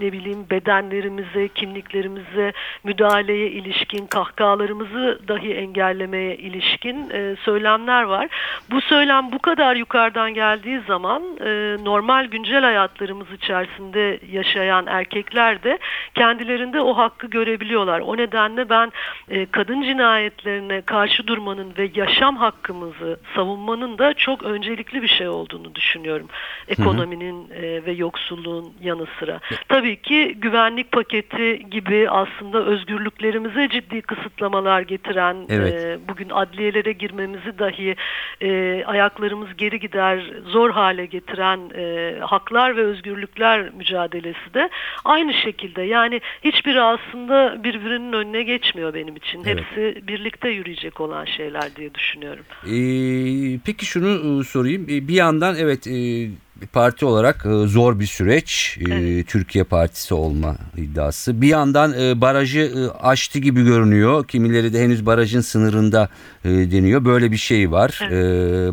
ne 0.00 0.12
bileyim 0.12 0.46
bedenlerimize, 0.50 1.48
kimliklerimize 1.48 2.52
müdahaleye 2.84 3.50
ilişkin, 3.50 4.06
kahkahalarımızı 4.06 5.18
dahi 5.28 5.54
engellemeye 5.54 6.36
ilişkin 6.36 7.10
e, 7.10 7.36
söylemler 7.44 8.02
var. 8.02 8.28
Bu 8.70 8.80
söylem 8.80 9.32
bu 9.32 9.38
kadar 9.38 9.76
yukarıdan 9.76 10.34
geldiği 10.34 10.80
zaman 10.86 11.22
e, 11.40 11.76
normal 11.84 12.24
güncel 12.26 12.62
hayatlarımız 12.62 13.32
içerisinde 13.32 14.20
yaşayan 14.32 14.86
erkekler 14.86 15.62
de 15.62 15.78
kendilerinde 16.14 16.80
o 16.80 16.93
hakkı 16.96 17.26
görebiliyorlar. 17.26 18.00
O 18.00 18.16
nedenle 18.16 18.68
ben 18.68 18.92
e, 19.28 19.46
kadın 19.46 19.82
cinayetlerine 19.82 20.80
karşı 20.80 21.26
durmanın 21.26 21.72
ve 21.78 21.90
yaşam 21.94 22.36
hakkımızı 22.36 23.20
savunmanın 23.34 23.98
da 23.98 24.14
çok 24.14 24.42
öncelikli 24.42 25.02
bir 25.02 25.08
şey 25.08 25.28
olduğunu 25.28 25.74
düşünüyorum. 25.74 26.28
Ekonominin 26.68 27.50
e, 27.50 27.62
ve 27.86 27.92
yoksulluğun 27.92 28.72
yanı 28.82 29.06
sıra. 29.18 29.40
Tabii 29.68 29.96
ki 29.96 30.34
güvenlik 30.38 30.92
paketi 30.92 31.66
gibi 31.70 32.10
aslında 32.10 32.64
özgürlüklerimize 32.64 33.68
ciddi 33.68 34.02
kısıtlamalar 34.02 34.80
getiren, 34.80 35.36
Evet. 35.48 35.74
e, 35.74 35.98
bugün 36.08 36.30
adliyelere 36.30 36.92
girmemizi 36.92 37.58
dahi 37.58 37.96
e, 38.42 38.82
ayaklarımız 38.86 39.56
geri 39.56 39.80
gider 39.80 40.30
zor 40.46 40.70
hale 40.70 41.06
getiren 41.06 41.60
e, 41.76 42.14
haklar 42.20 42.76
ve 42.76 42.80
özgürlükler 42.80 43.70
mücadelesi 43.74 44.54
de 44.54 44.68
aynı 45.04 45.34
şekilde. 45.34 45.82
Yani 45.82 46.20
hiçbiri 46.44 46.80
aslında 46.84 47.64
birbirinin 47.64 48.12
önüne 48.12 48.42
geçmiyor 48.42 48.94
benim 48.94 49.16
için. 49.16 49.42
Evet. 49.46 49.58
Hepsi 49.64 50.06
birlikte 50.08 50.48
yürüyecek 50.48 51.00
olan 51.00 51.24
şeyler 51.24 51.76
diye 51.76 51.94
düşünüyorum. 51.94 52.44
Ee, 52.66 53.58
peki 53.64 53.86
şunu 53.86 54.40
e, 54.40 54.44
sorayım. 54.44 54.82
Ee, 54.90 55.08
Bir 55.08 55.14
yandan 55.14 55.56
evet 55.58 55.86
e, 55.86 56.28
parti 56.72 57.06
olarak 57.06 57.46
e, 57.46 57.66
zor 57.66 58.00
bir 58.00 58.06
süreç. 58.06 58.78
e, 58.80 58.94
Evet. 58.94 59.28
Türkiye 59.28 59.64
Partisi 59.64 60.14
olma 60.14 60.56
iddiası. 60.76 61.40
Bir 61.42 61.48
yandan 61.48 61.92
e, 62.00 62.20
barajı 62.20 62.60
e, 62.60 62.98
aştı 63.06 63.38
gibi 63.38 63.64
görünüyor. 63.64 64.28
Kimileri 64.28 64.72
de 64.72 64.80
henüz 64.82 65.06
barajın 65.06 65.40
sınırında 65.40 66.08
e, 66.44 66.48
deniyor. 66.48 67.04
Böyle 67.04 67.30
bir 67.32 67.36
şey 67.36 67.70
var. 67.70 68.00
Ee, 68.12 68.72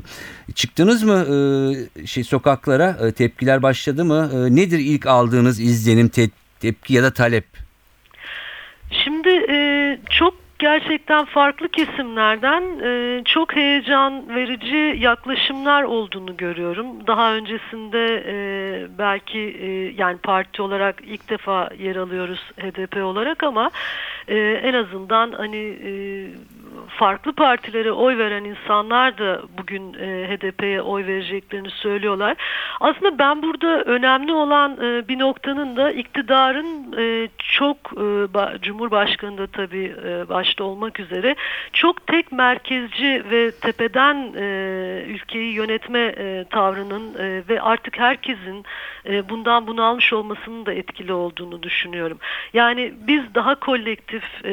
Çıktınız 0.55 1.03
mı 1.03 1.25
e, 2.03 2.07
şey 2.07 2.23
sokaklara? 2.23 2.97
E, 3.07 3.11
Tepkiler 3.11 3.61
başladı 3.63 4.05
mı? 4.05 4.29
E, 4.33 4.55
Nedir 4.55 4.79
ilk 4.79 5.05
aldığınız 5.07 5.59
izlenim, 5.59 6.07
te- 6.09 6.29
tepki 6.59 6.93
ya 6.93 7.03
da 7.03 7.11
talep? 7.13 7.45
Şimdi 8.91 9.45
e, 9.49 9.97
çok 10.09 10.33
gerçekten 10.61 11.25
farklı 11.25 11.69
kesimlerden 11.69 12.63
e, 12.83 13.23
çok 13.25 13.55
heyecan 13.55 14.35
verici 14.35 14.95
yaklaşımlar 14.99 15.83
olduğunu 15.83 16.37
görüyorum. 16.37 17.07
Daha 17.07 17.33
öncesinde 17.33 18.23
e, 18.27 18.87
belki 18.97 19.39
e, 19.39 19.67
yani 19.97 20.17
parti 20.17 20.61
olarak 20.61 21.01
ilk 21.03 21.29
defa 21.29 21.69
yer 21.79 21.95
alıyoruz 21.95 22.39
HDP 22.57 22.97
olarak 22.97 23.43
ama 23.43 23.71
e, 24.27 24.37
en 24.63 24.73
azından 24.73 25.31
hani 25.31 25.77
e, 25.83 25.91
farklı 26.87 27.33
partilere 27.33 27.91
oy 27.91 28.17
veren 28.17 28.43
insanlar 28.43 29.17
da 29.17 29.41
bugün 29.57 29.93
e, 29.93 30.27
HDP'ye 30.27 30.81
oy 30.81 31.07
vereceklerini 31.07 31.69
söylüyorlar. 31.69 32.37
Aslında 32.79 33.19
ben 33.19 33.41
burada 33.41 33.83
önemli 33.83 34.33
olan 34.33 34.77
e, 34.81 35.07
bir 35.07 35.19
noktanın 35.19 35.75
da 35.75 35.91
iktidarın 35.91 36.95
e, 36.97 37.27
çok 37.37 37.77
e, 37.77 38.05
ba- 38.33 38.61
Cumhurbaşkanı 38.61 39.37
da 39.37 39.47
tabii 39.47 39.95
e, 40.05 40.29
başta 40.29 40.63
olmak 40.63 40.99
üzere 40.99 41.35
çok 41.73 42.07
tek 42.07 42.31
merkezci 42.31 43.23
ve 43.31 43.51
tepeden 43.51 44.33
e, 44.35 45.05
ülkeyi 45.07 45.53
yönetme 45.53 45.99
e, 45.99 46.45
tavrının 46.49 47.13
e, 47.19 47.43
ve 47.49 47.61
artık 47.61 47.99
herkesin 47.99 48.65
e, 49.05 49.29
bundan 49.29 49.67
bunalmış 49.67 50.13
olmasının 50.13 50.65
da 50.65 50.73
etkili 50.73 51.13
olduğunu 51.13 51.63
düşünüyorum. 51.63 52.17
Yani 52.53 52.93
biz 53.07 53.35
daha 53.35 53.55
kolektif, 53.55 54.23
e, 54.45 54.51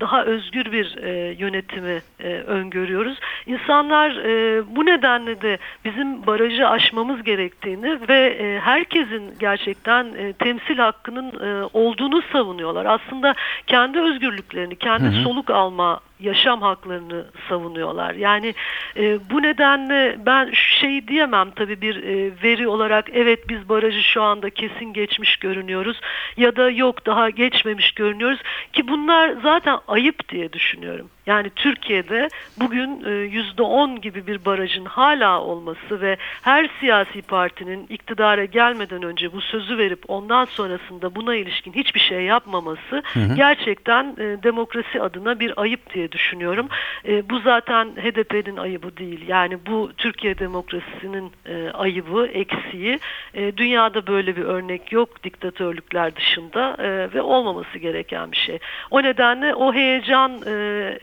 daha 0.00 0.24
özgür 0.24 0.72
bir 0.72 0.96
e, 0.96 1.34
yönetimi 1.52 2.02
e, 2.20 2.28
öngörüyoruz. 2.28 3.18
İnsanlar 3.46 4.10
e, 4.10 4.62
bu 4.76 4.86
nedenle 4.86 5.40
de 5.40 5.58
bizim 5.84 6.26
barajı 6.26 6.68
aşmamız 6.68 7.22
gerektiğini 7.22 7.98
ve 8.08 8.26
e, 8.26 8.60
herkesin 8.60 9.34
gerçekten 9.40 10.04
e, 10.04 10.32
temsil 10.32 10.78
hakkının 10.78 11.32
e, 11.46 11.68
olduğunu 11.72 12.22
savunuyorlar. 12.32 12.86
Aslında 12.86 13.34
kendi 13.66 14.00
özgürlüklerini, 14.00 14.76
kendi 14.76 15.04
Hı 15.04 15.20
hı. 15.20 15.22
soluk 15.22 15.50
alma 15.50 16.00
yaşam 16.22 16.62
haklarını 16.62 17.26
savunuyorlar. 17.48 18.14
Yani 18.14 18.54
e, 18.96 19.30
bu 19.30 19.42
nedenle 19.42 20.16
ben 20.26 20.50
şu 20.52 20.72
şeyi 20.82 21.08
diyemem 21.08 21.50
tabii 21.50 21.80
bir 21.80 21.96
e, 21.96 22.30
veri 22.42 22.68
olarak 22.68 23.10
evet 23.12 23.48
biz 23.48 23.68
barajı 23.68 24.02
şu 24.02 24.22
anda 24.22 24.50
kesin 24.50 24.92
geçmiş 24.92 25.36
görünüyoruz 25.36 26.00
ya 26.36 26.56
da 26.56 26.70
yok 26.70 27.06
daha 27.06 27.30
geçmemiş 27.30 27.92
görünüyoruz 27.92 28.40
ki 28.72 28.88
bunlar 28.88 29.34
zaten 29.42 29.78
ayıp 29.88 30.28
diye 30.28 30.52
düşünüyorum. 30.52 31.08
Yani 31.26 31.50
Türkiye'de 31.56 32.28
bugün 32.60 33.04
e, 33.04 33.10
yüzde 33.10 33.62
on 33.62 34.00
gibi 34.00 34.26
bir 34.26 34.44
barajın 34.44 34.84
hala 34.84 35.40
olması 35.40 36.00
ve 36.00 36.16
her 36.42 36.70
siyasi 36.80 37.22
partinin 37.22 37.86
iktidara 37.88 38.44
gelmeden 38.44 39.02
önce 39.02 39.32
bu 39.32 39.40
sözü 39.40 39.78
verip 39.78 40.04
ondan 40.08 40.44
sonrasında 40.44 41.14
buna 41.14 41.34
ilişkin 41.34 41.72
hiçbir 41.72 42.00
şey 42.00 42.22
yapmaması 42.22 43.02
gerçekten 43.34 44.04
e, 44.04 44.42
demokrasi 44.42 45.00
adına 45.00 45.40
bir 45.40 45.52
ayıp 45.56 45.94
diye 45.94 46.11
düşünüyorum. 46.12 46.68
E, 47.08 47.30
bu 47.30 47.38
zaten 47.40 47.84
HDP'nin 47.86 48.56
ayıbı 48.56 48.96
değil. 48.96 49.28
Yani 49.28 49.58
bu 49.66 49.90
Türkiye 49.96 50.38
demokrasisinin 50.38 51.32
e, 51.46 51.70
ayıbı, 51.70 52.26
eksiği. 52.26 52.98
E, 53.34 53.56
dünyada 53.56 54.06
böyle 54.06 54.36
bir 54.36 54.44
örnek 54.44 54.92
yok 54.92 55.22
diktatörlükler 55.24 56.16
dışında 56.16 56.76
e, 56.78 57.14
ve 57.14 57.22
olmaması 57.22 57.78
gereken 57.78 58.32
bir 58.32 58.36
şey. 58.36 58.58
O 58.90 59.02
nedenle 59.02 59.54
o 59.54 59.74
heyecan 59.74 60.32
e, 60.46 60.52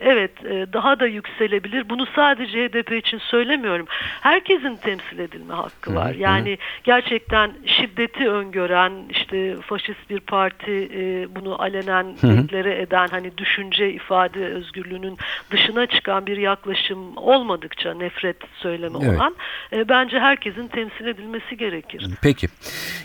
evet 0.00 0.44
e, 0.44 0.72
daha 0.72 1.00
da 1.00 1.06
yükselebilir. 1.06 1.88
Bunu 1.88 2.06
sadece 2.14 2.68
HDP 2.68 2.92
için 2.92 3.18
söylemiyorum. 3.18 3.86
Herkesin 4.20 4.76
temsil 4.76 5.18
edilme 5.18 5.54
hakkı 5.54 5.94
var. 5.94 6.14
Yani 6.14 6.58
gerçekten 6.84 7.50
şiddeti 7.66 8.30
öngören 8.30 8.92
işte 9.10 9.56
faşist 9.56 10.10
bir 10.10 10.20
parti 10.20 10.88
e, 10.94 11.34
bunu 11.34 11.62
alenen 11.62 12.06
deklare 12.22 12.82
eden 12.82 13.08
hani 13.08 13.38
düşünce 13.38 13.92
ifade 13.92 14.46
özgürlüğünün 14.90 15.18
dışına 15.50 15.86
çıkan 15.86 16.26
bir 16.26 16.36
yaklaşım 16.36 17.16
olmadıkça 17.16 17.94
nefret 17.94 18.36
söylemi 18.62 18.96
Evet. 19.02 19.18
olan 19.20 19.34
e, 19.72 19.88
bence 19.88 20.18
herkesin 20.18 20.68
temsil 20.68 21.06
edilmesi 21.06 21.56
gerekir. 21.56 22.06
Peki. 22.22 22.48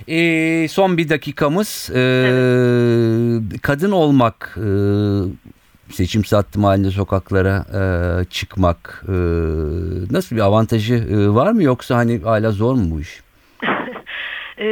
Ee, 0.07 0.67
son 0.67 0.97
bir 0.97 1.09
dakikamız. 1.09 1.91
Ee, 1.95 3.59
Kadın 3.61 3.91
olmak, 3.91 4.57
e, 4.57 4.67
seçim 5.93 6.25
sattım 6.25 6.63
halinde 6.63 6.91
sokaklara 6.91 7.65
e, 7.73 7.81
çıkmak 8.25 9.03
e, 9.07 9.11
nasıl 10.11 10.35
bir 10.35 10.41
avantajı 10.41 10.95
e, 10.95 11.29
var 11.29 11.51
mı 11.51 11.63
yoksa 11.63 11.95
hani 11.97 12.19
hala 12.23 12.51
zor 12.51 12.73
mu 12.73 12.83
bu 12.91 13.01
iş? 13.01 13.21
E, 14.59 14.65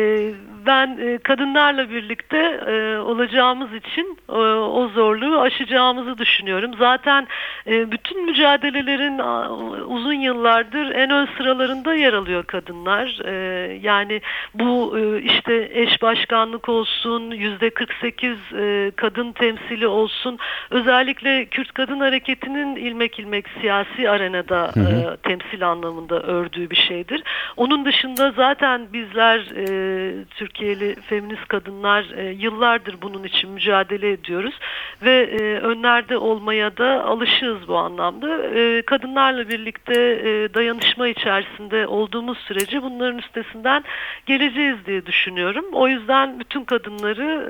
ben 0.66 0.98
e, 1.02 1.18
kadınlarla 1.18 1.90
birlikte 1.90 2.38
e, 2.68 2.98
olacağımız 2.98 3.74
için 3.74 4.18
e, 4.30 4.34
o 4.34 4.88
zorluğu 4.88 5.42
aşacağımızı 5.42 6.18
düşünüyorum. 6.18 6.72
Zaten 6.80 7.28
e, 7.68 7.92
bütün 7.92 8.26
mücadelelerin 8.26 9.20
a, 9.20 9.50
uzun 9.88 10.14
yıllardır 10.14 10.92
en 10.92 11.10
ön 11.10 11.28
sıralarında 11.38 11.94
yer 11.94 12.14
alıyor 12.14 12.44
kadınlar. 12.44 13.20
E, 13.26 13.34
yani 13.82 14.22
bu 14.54 15.00
e, 15.00 15.22
işte 15.22 15.70
eş 15.74 16.02
başkanlık 16.02 16.70
olsun, 16.70 17.32
yüzde 17.32 17.70
48 17.70 18.38
e, 18.58 18.92
kadın 18.96 19.32
temsili 19.32 19.88
olsun. 19.88 20.40
Özellikle 20.70 21.46
Kürt 21.46 21.72
Kadın 21.72 22.00
Hareketi'nin 22.00 22.76
ilmek 22.76 23.20
ilmek 23.20 23.46
siyasi 23.62 24.10
arenada 24.10 24.72
e, 24.78 25.18
temsil 25.24 25.68
anlamında 25.68 26.22
ördüğü 26.22 26.70
bir 26.70 26.76
şeydir. 26.76 27.24
Onun 27.58 27.86
dışında 27.86 28.32
zaten 28.32 28.94
bizler 28.94 29.40
e, 29.40 30.26
Türkiye'li 30.54 30.96
feminist 31.02 31.48
kadınlar 31.48 32.06
e, 32.18 32.32
yıllardır 32.32 33.02
bunun 33.02 33.24
için 33.24 33.50
mücadele 33.50 34.12
ediyoruz 34.12 34.54
ve 35.02 35.30
e, 35.32 35.60
önlerde 35.60 36.18
olmaya 36.18 36.78
da 36.78 37.04
alışığız 37.06 37.68
bu 37.68 37.78
anlamda. 37.78 38.44
E, 38.44 38.82
kadınlarla 38.82 39.50
birlikte 39.50 39.94
e, 39.94 40.54
dayanışma 40.54 41.08
içerisinde 41.08 41.88
olduğumuz 41.88 42.38
sürece 42.38 42.84
bunların 42.84 43.18
üstesinden 43.18 43.84
geleceğiz 44.26 44.78
diye 44.86 45.06
düşünüyorum. 45.06 45.66
O 45.72 45.88
yüzden 45.88 46.40
bütün 46.40 46.64
kadınları 46.64 47.48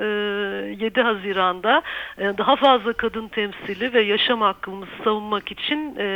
e, 0.80 0.84
7 0.84 1.00
Haziran'da 1.00 1.82
e, 2.18 2.22
daha 2.38 2.56
fazla 2.56 2.92
kadın 2.92 3.28
temsili 3.28 3.92
ve 3.92 4.02
yaşam 4.02 4.40
hakkımızı 4.40 4.90
savunmak 5.04 5.52
için 5.52 5.96
e, 5.98 6.06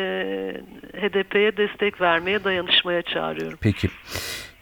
HDP'ye 0.96 1.57
destek 1.57 2.01
vermeye, 2.01 2.44
dayanışmaya 2.44 3.03
çağırıyorum. 3.03 3.59
Peki. 3.62 3.88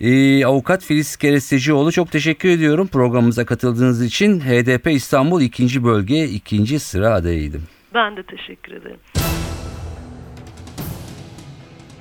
Ee, 0.00 0.44
Avukat 0.46 0.84
Filiz 0.84 1.16
Kerestecioğlu 1.16 1.92
çok 1.92 2.12
teşekkür 2.12 2.48
ediyorum 2.48 2.86
programımıza 2.86 3.46
katıldığınız 3.46 4.02
için. 4.02 4.40
HDP 4.40 4.86
İstanbul 4.86 5.40
2. 5.40 5.84
Bölge 5.84 6.24
2. 6.24 6.78
sıra 6.78 7.14
adayıydım. 7.14 7.62
Ben 7.94 8.16
de 8.16 8.22
teşekkür 8.22 8.72
ederim. 8.72 8.98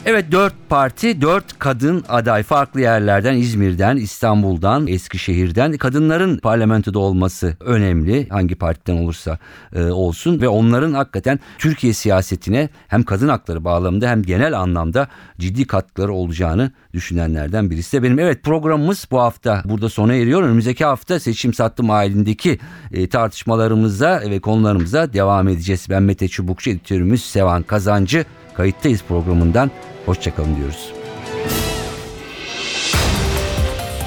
Evet 0.08 0.32
dört 0.32 0.54
parti, 0.70 1.22
dört 1.22 1.60
kadın 1.60 2.04
aday 2.10 2.44
farklı 2.44 2.82
yerlerden 2.82 3.38
İzmir'den, 3.38 3.98
İstanbul'dan, 3.98 4.88
Eskişehir'den 4.88 5.78
kadınların 5.78 6.38
parlamentoda 6.38 7.00
olması 7.00 7.58
önemli. 7.60 8.30
Hangi 8.30 8.56
partiden 8.56 8.98
olursa 8.98 9.40
e, 9.74 9.84
olsun 9.84 10.42
ve 10.42 10.48
onların 10.48 10.94
hakikaten 10.94 11.40
Türkiye 11.58 11.94
siyasetine 11.94 12.70
hem 12.88 13.04
kadın 13.04 13.28
hakları 13.28 13.64
bağlamında 13.64 14.10
hem 14.10 14.24
genel 14.24 14.60
anlamda 14.60 15.08
ciddi 15.40 15.68
katkıları 15.68 16.14
olacağını 16.14 16.72
düşünenlerden 16.96 17.70
birisi 17.70 17.98
de 17.98 18.04
benim. 18.04 18.20
Evet 18.20 18.44
programımız 18.44 19.08
bu 19.12 19.20
hafta 19.22 19.62
burada 19.66 19.90
sona 19.90 20.14
eriyor. 20.14 20.44
Önümüzdeki 20.44 20.86
hafta 20.86 21.20
seçim 21.20 21.54
sattım 21.54 21.90
halindeki 21.90 22.60
e, 22.92 23.08
tartışmalarımıza 23.08 24.22
ve 24.30 24.40
konularımıza 24.40 25.14
devam 25.14 25.48
edeceğiz. 25.48 25.88
Ben 25.90 26.04
Mete 26.04 26.28
Çubukçu, 26.28 26.70
editörümüz 26.70 27.26
Sevan 27.26 27.64
Kazancı. 27.64 28.26
Kayıttayız 28.54 29.04
programından. 29.08 29.72
Hoşçakalın 30.06 30.56
diyoruz. 30.56 30.94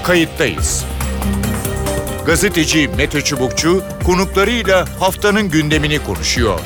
Kayıttayız. 0.05 0.85
Gazeteci 2.27 2.91
Mete 2.97 3.21
Çubukçu 3.21 3.83
konuklarıyla 4.05 4.87
haftanın 5.01 5.51
gündemini 5.51 5.99
konuşuyor. 5.99 6.61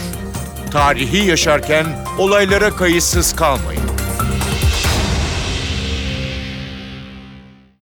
Tarihi 0.71 1.27
yaşarken 1.27 1.87
olaylara 2.19 2.71
kayıtsız 2.71 3.37
kalmayın. 3.37 4.02